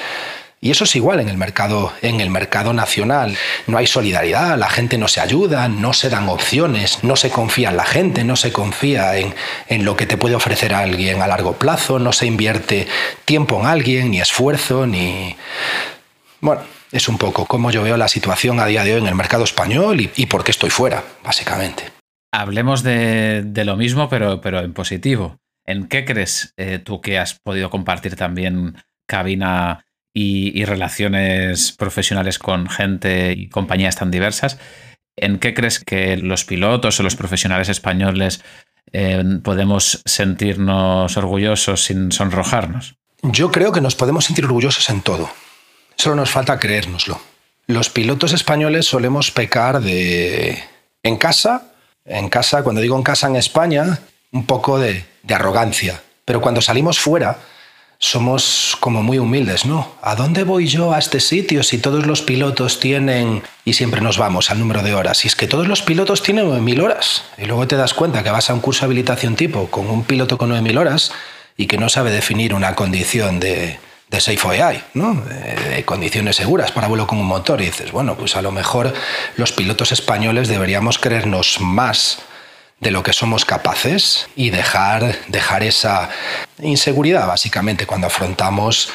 [0.63, 3.35] Y eso es igual en el mercado, en el mercado nacional.
[3.65, 7.71] No hay solidaridad, la gente no se ayuda, no se dan opciones, no se confía
[7.71, 9.33] en la gente, no se confía en,
[9.69, 12.87] en lo que te puede ofrecer alguien a largo plazo, no se invierte
[13.25, 15.35] tiempo en alguien, ni esfuerzo, ni...
[16.41, 19.15] Bueno, es un poco como yo veo la situación a día de hoy en el
[19.15, 21.85] mercado español y, por qué estoy fuera, básicamente.
[22.31, 25.39] Hablemos de, de, lo mismo, pero, pero en positivo.
[25.65, 32.69] ¿En qué crees eh, tú que has podido compartir también cabina y, relaciones profesionales con
[32.69, 34.57] gente y compañías tan diversas,
[35.15, 38.43] ¿en qué crees que los pilotos o los profesionales españoles
[38.91, 42.95] eh, podemos sentirnos orgullosos sin sonrojarnos?
[43.23, 45.29] Yo creo que nos podemos sentir orgullosos en todo.
[45.95, 47.21] Solo nos falta creérnoslo.
[47.67, 50.63] Los pilotos españoles solemos pecar de...
[51.03, 51.73] En casa,
[52.05, 53.99] en casa, cuando digo en casa en España,
[54.31, 56.01] un poco de arrogancia.
[56.25, 57.39] Pero cuando salimos fuera,
[58.01, 59.93] somos como muy humildes, ¿no?
[60.01, 63.43] ¿A dónde voy yo a este sitio si todos los pilotos tienen...
[63.63, 65.23] Y siempre nos vamos al número de horas.
[65.23, 67.23] Y es que todos los pilotos tienen 9.000 horas.
[67.37, 70.03] Y luego te das cuenta que vas a un curso de habilitación tipo con un
[70.03, 71.11] piloto con 9.000 horas
[71.55, 73.79] y que no sabe definir una condición de,
[74.09, 75.23] de Safe AI, ¿no?
[75.85, 77.61] condiciones seguras para vuelo con un motor.
[77.61, 78.95] Y dices, bueno, pues a lo mejor
[79.37, 82.17] los pilotos españoles deberíamos creernos más
[82.81, 86.09] de lo que somos capaces y dejar, dejar esa
[86.59, 88.89] inseguridad, básicamente, cuando afrontamos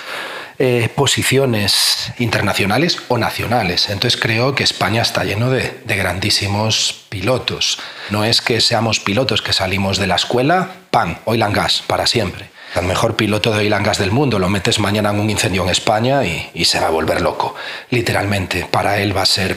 [0.59, 3.89] eh, posiciones internacionales o nacionales.
[3.89, 7.79] Entonces creo que España está lleno de, de, grandísimos pilotos.
[8.11, 12.07] No es que seamos pilotos que salimos de la escuela, ¡pam!, oil and gas, para
[12.07, 15.63] siempre el mejor piloto de oil gas del mundo, lo metes mañana en un incendio
[15.63, 17.55] en España y, se va a volver loco,
[17.91, 18.67] literalmente.
[18.71, 19.57] Para él va a ser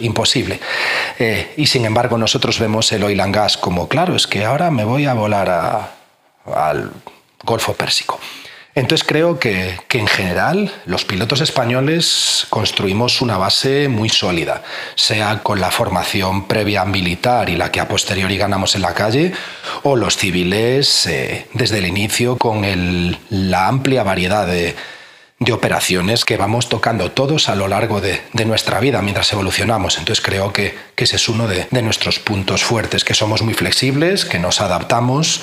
[0.00, 0.60] imposible.
[1.18, 4.70] Eh, y sin embargo nosotros vemos el oil and gas como, claro, es que ahora
[4.70, 5.94] me voy a volar
[6.46, 6.92] al
[7.42, 8.18] Golfo Pérsico.
[8.74, 14.62] Entonces creo que, en general los pilotos españoles construimos una base muy sólida,
[14.96, 19.32] sea con la formación previa militar y la que a posteriori ganamos en la calle,
[19.84, 22.64] o los civiles eh, desde el inicio con
[23.30, 24.74] la amplia variedad de,
[25.38, 29.98] de operaciones que vamos tocando todos a lo largo de, nuestra vida mientras evolucionamos.
[29.98, 34.38] Entonces creo que, ese es uno de, nuestros puntos fuertes, que somos muy flexibles, que
[34.38, 35.42] nos adaptamos,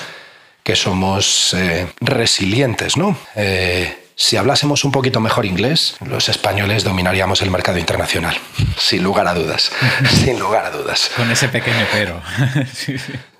[0.62, 3.16] que somos eh, resilientes, ¿no?
[3.34, 8.36] Eh, si hablásemos un poquito mejor inglés, los españoles dominaríamos el mercado internacional,
[8.76, 9.72] sin lugar a dudas,
[10.10, 11.10] sin lugar a dudas.
[11.16, 12.20] Con ese pequeño pero.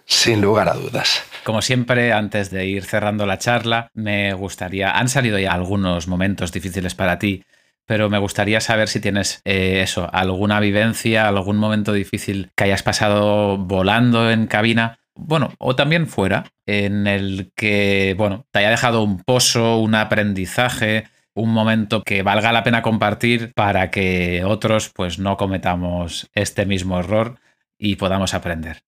[0.04, 1.22] Sin lugar a dudas.
[1.44, 6.52] Como siempre, antes de ir cerrando la charla, me gustaría, han salido ya algunos momentos
[6.52, 7.44] difíciles para ti,
[7.86, 12.82] pero me gustaría saber si tienes eh, eso, alguna vivencia, algún momento difícil que hayas
[12.82, 19.02] pasado volando en cabina bueno, o también fuera, en el que, bueno, te haya dejado
[19.02, 21.04] un pozo, un aprendizaje,
[21.34, 26.98] un momento que valga la pena compartir para que otros pues no cometamos este mismo
[26.98, 27.40] error
[27.78, 28.82] y podamos aprender.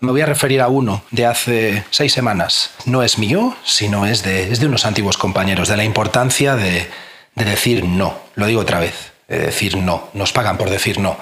[0.00, 2.74] Me voy a referir a uno de hace seis semanas.
[2.84, 6.86] No es mío, sino es de, es de unos antiguos compañeros, de la importancia de,
[7.34, 8.18] de decir no.
[8.34, 10.10] Lo digo otra vez, de decir no.
[10.12, 11.16] Nos pagan por decir no.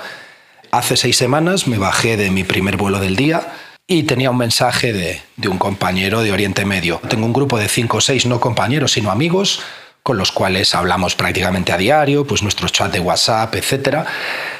[0.73, 3.47] Hace seis semanas me bajé de mi primer vuelo del día
[3.87, 7.01] y tenía un mensaje de, de, un compañero de Oriente Medio.
[7.09, 9.61] Tengo un grupo de cinco o seis, no compañeros, sino amigos,
[10.05, 14.01] con los cuales hablamos prácticamente a diario, pues nuestros chats de WhatsApp, etc.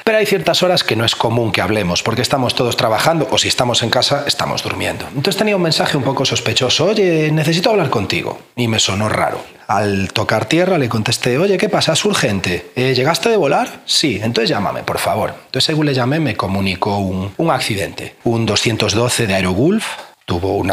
[0.03, 3.37] Pero hay ciertas horas que no es común que hablemos, porque estamos todos trabajando o
[3.37, 5.05] si estamos en casa, estamos durmiendo.
[5.09, 8.39] Entonces tenía un mensaje un poco sospechoso, oye, necesito hablar contigo.
[8.55, 9.39] Y me sonó raro.
[9.67, 11.93] Al tocar tierra le contesté, oye, ¿qué pasa?
[11.93, 12.71] ¿Es urgente?
[12.75, 13.81] Eh, ¿Llegaste de volar?
[13.85, 15.35] Sí, entonces llámame, por favor.
[15.45, 19.85] Entonces según le llamé me comunicó un, un accidente, un 212 de Aerogulf
[20.25, 20.63] tuvo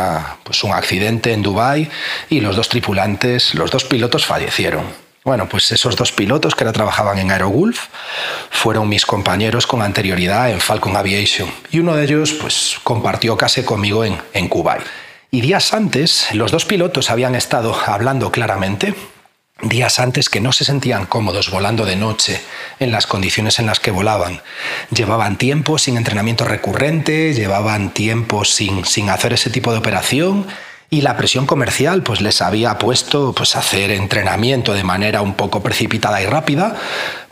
[0.43, 1.89] pues un accidente en Dubái
[2.31, 4.85] y los dos tripulantes, los dos pilotos fallecieron.
[5.25, 7.87] Bueno, pues esos dos pilotos que ahora trabajaban en Aerogulf
[8.51, 13.63] fueron mis compañeros con anterioridad en Falcon Aviation y uno de ellos pues compartió casi
[13.63, 14.83] conmigo en, en Kuwait.
[15.31, 18.95] Y días antes los dos pilotos habían estado hablando claramente
[19.63, 22.41] días antes que no se sentían cómodos volando de noche
[22.81, 24.43] en las condiciones en las que volaban.
[24.91, 30.47] Llevaban tiempo sin entrenamiento recurrente, llevaban tiempo sin, sin hacer ese tipo de operación
[30.91, 35.63] y la presión comercial pues les había puesto pues hacer entrenamiento de manera un poco
[35.63, 36.77] precipitada y rápida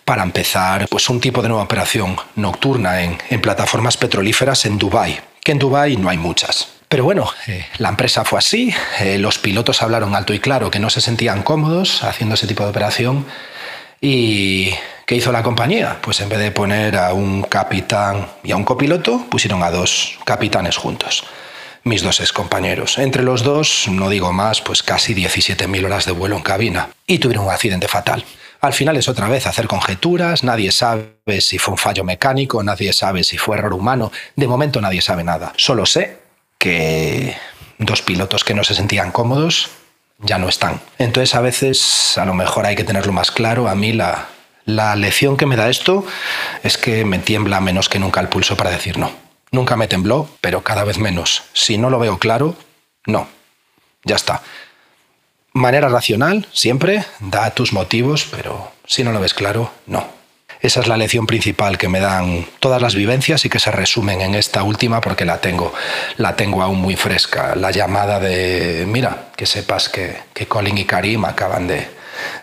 [0.04, 5.20] para empezar pues un tipo de nueva operación nocturna en, en plataformas petrolíferas en Dubái,
[5.44, 6.79] que en Dubái no hay muchas.
[6.90, 10.80] Pero bueno, eh, la empresa fue así, eh, los pilotos hablaron alto y claro que
[10.80, 13.26] no se sentían cómodos haciendo ese tipo de operación
[14.00, 14.72] y
[15.06, 15.98] ¿qué hizo la compañía?
[16.02, 20.18] Pues en vez de poner a un capitán y a un copiloto, pusieron a dos
[20.24, 21.22] capitanes juntos,
[21.84, 22.98] mis dos excompañeros.
[22.98, 27.20] Entre los dos, no digo más, pues casi 17.000 horas de vuelo en cabina y
[27.20, 28.24] tuvieron un accidente fatal.
[28.60, 32.92] Al final es otra vez hacer conjeturas, nadie sabe si fue un fallo mecánico, nadie
[32.92, 35.52] sabe si fue error humano, de momento nadie sabe nada.
[35.56, 36.29] Solo sé
[36.60, 37.36] que
[37.78, 39.70] dos pilotos que no se sentían cómodos
[40.18, 40.80] ya no están.
[40.98, 43.68] Entonces a veces a lo mejor hay que tenerlo más claro.
[43.68, 44.28] A mí la,
[44.66, 46.04] la lección que me da esto
[46.62, 49.10] es que me tiembla menos que nunca el pulso para decir no.
[49.50, 51.42] Nunca me tembló, pero cada vez menos.
[51.54, 52.54] Si no lo veo claro,
[53.06, 53.26] no.
[54.04, 54.42] Ya está.
[55.52, 60.19] Manera racional, siempre, da tus motivos, pero si no lo ves claro, no.
[60.62, 64.20] Esa es la lección principal que me dan todas las vivencias y que se resumen
[64.20, 65.72] en esta última porque la tengo,
[66.18, 67.56] la tengo aún muy fresca.
[67.56, 71.88] La llamada de, mira, que sepas que, que Colin y Karim acaban de,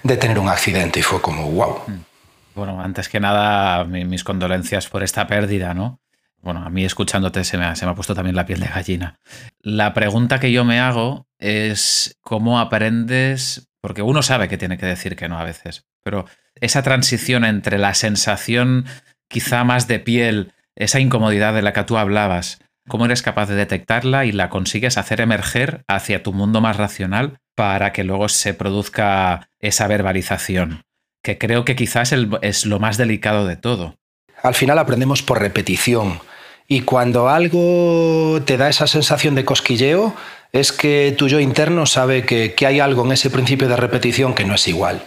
[0.03, 1.82] de tener un accidente y fue como, wow.
[1.88, 2.07] Mm.
[2.55, 5.99] Bueno, antes que nada, mis condolencias por esta pérdida, ¿no?
[6.41, 8.68] Bueno, a mí escuchándote se me, ha, se me ha puesto también la piel de
[8.68, 9.20] gallina.
[9.59, 14.88] La pregunta que yo me hago es cómo aprendes, porque uno sabe que tiene que
[14.88, 16.26] decir que no a veces, pero
[16.62, 18.86] esa transición entre la sensación
[19.30, 23.55] quizá más de piel, esa incomodidad de la que tú hablabas, cómo eres capaz de
[23.55, 28.53] detectarla y la consigues hacer emerger hacia tu mundo más racional para que luego se
[28.53, 30.84] produzca esa verbalización,
[31.24, 33.95] que creo que quizás es lo más delicado de todo.
[34.43, 36.20] Al final aprendemos por repetición
[36.68, 40.16] y cuando algo te da esa sensación de cosquilleo
[40.53, 44.34] es que tu yo interno sabe que, que hay algo en ese principio de repetición
[44.34, 45.01] que no es igual.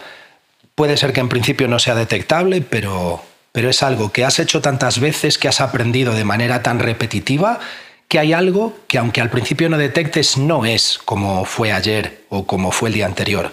[0.81, 3.23] Puede ser que en principio no sea detectable, pero,
[3.53, 7.61] pero es algo que has hecho tantas veces, que has aprendido de manera tan repetitiva,
[8.09, 12.47] que hay algo que aunque al principio no detectes, no es como fue ayer o
[12.47, 13.53] como fue el día anterior.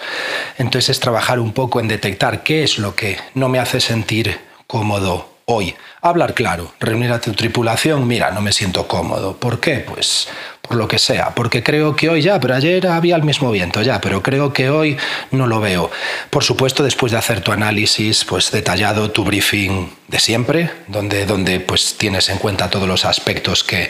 [0.57, 4.39] Entonces es trabajar un poco en detectar qué es lo que no me hace sentir
[4.65, 5.75] cómodo hoy.
[6.01, 9.35] Hablar claro, reunir a tu tripulación, mira, no me siento cómodo.
[9.35, 9.79] ¿Por qué?
[9.79, 10.29] Pues
[10.67, 13.81] por lo que sea, porque creo que hoy ya, pero ayer había el mismo viento
[13.81, 14.97] ya, pero creo que hoy
[15.31, 15.89] no lo veo.
[16.29, 21.59] Por supuesto, después de hacer tu análisis, pues detallado, tu briefing de siempre, donde, donde
[21.59, 23.89] pues tienes en cuenta todos los aspectos que,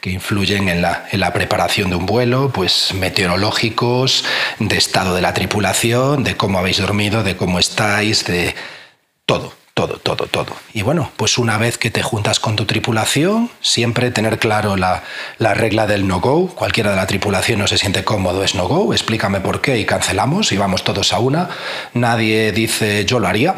[0.00, 4.24] que influyen en la, en la preparación de un vuelo, pues meteorológicos,
[4.58, 8.54] de estado de la tripulación, de cómo habéis dormido, de cómo estáis, de
[9.24, 10.56] todo todo, todo, todo.
[10.72, 15.02] Y bueno, pues una vez que te juntas con tu tripulación, siempre tener claro la,
[15.38, 16.48] regla del no-go.
[16.48, 18.94] Cualquiera de la tripulación no se siente cómodo, es no-go.
[18.94, 21.50] Explícame por qué y cancelamos y vamos todos a una.
[21.92, 23.54] Nadie dice yo lo haría.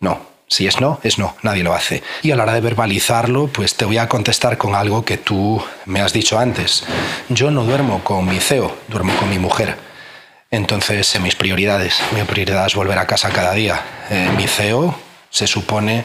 [0.00, 2.02] No, si es no, es no, nadie lo hace.
[2.22, 5.64] Y a la hora de verbalizarlo, pues te voy a contestar con algo que tú
[5.86, 6.84] me has dicho antes.
[7.30, 9.78] Yo no duermo con mi CEO, duermo con mi mujer.
[10.50, 13.80] Entonces, en mis prioridades, mi prioridad es volver a casa cada día.
[14.10, 14.94] Eh, mi CEO
[15.34, 16.04] se supone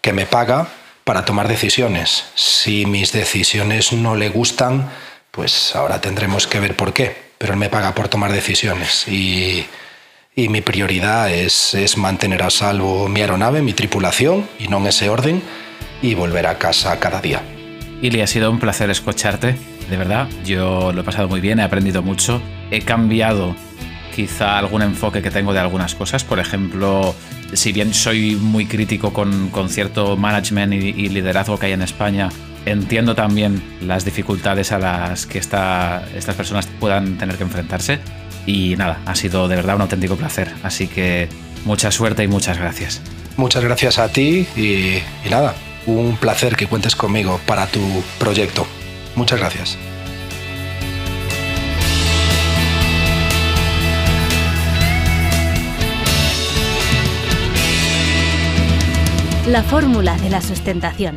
[0.00, 0.68] que me paga
[1.02, 2.24] para tomar decisiones.
[2.36, 4.88] Si mis decisiones no le gustan,
[5.32, 7.16] pues ahora tendremos que ver por qué.
[7.36, 9.66] Pero él me paga por tomar decisiones y,
[10.36, 15.10] mi prioridad es, es, mantener a salvo mi aeronave, mi tripulación, y no en ese
[15.10, 15.42] orden,
[16.00, 17.42] y volver a casa cada día.
[18.00, 19.56] Ili, ha sido un placer escucharte,
[19.90, 20.28] de verdad.
[20.44, 22.40] Yo lo he pasado muy bien, he aprendido mucho,
[22.70, 23.54] he cambiado
[24.14, 26.24] quizá algún enfoque que tengo de algunas cosas.
[26.24, 27.14] Por ejemplo,
[27.52, 32.28] si bien soy muy crítico con, cierto management y, liderazgo que hay en España,
[32.66, 37.98] entiendo también las dificultades a las que estas personas puedan tener que enfrentarse.
[38.46, 40.50] Y nada, ha sido de verdad un auténtico placer.
[40.62, 41.28] Así que
[41.64, 43.02] mucha suerte y muchas gracias.
[43.36, 45.54] Muchas gracias a ti y nada,
[45.86, 47.80] un placer que cuentes conmigo para tu
[48.18, 48.66] proyecto.
[49.14, 49.78] Muchas gracias.
[59.46, 61.16] La fórmula de la sustentación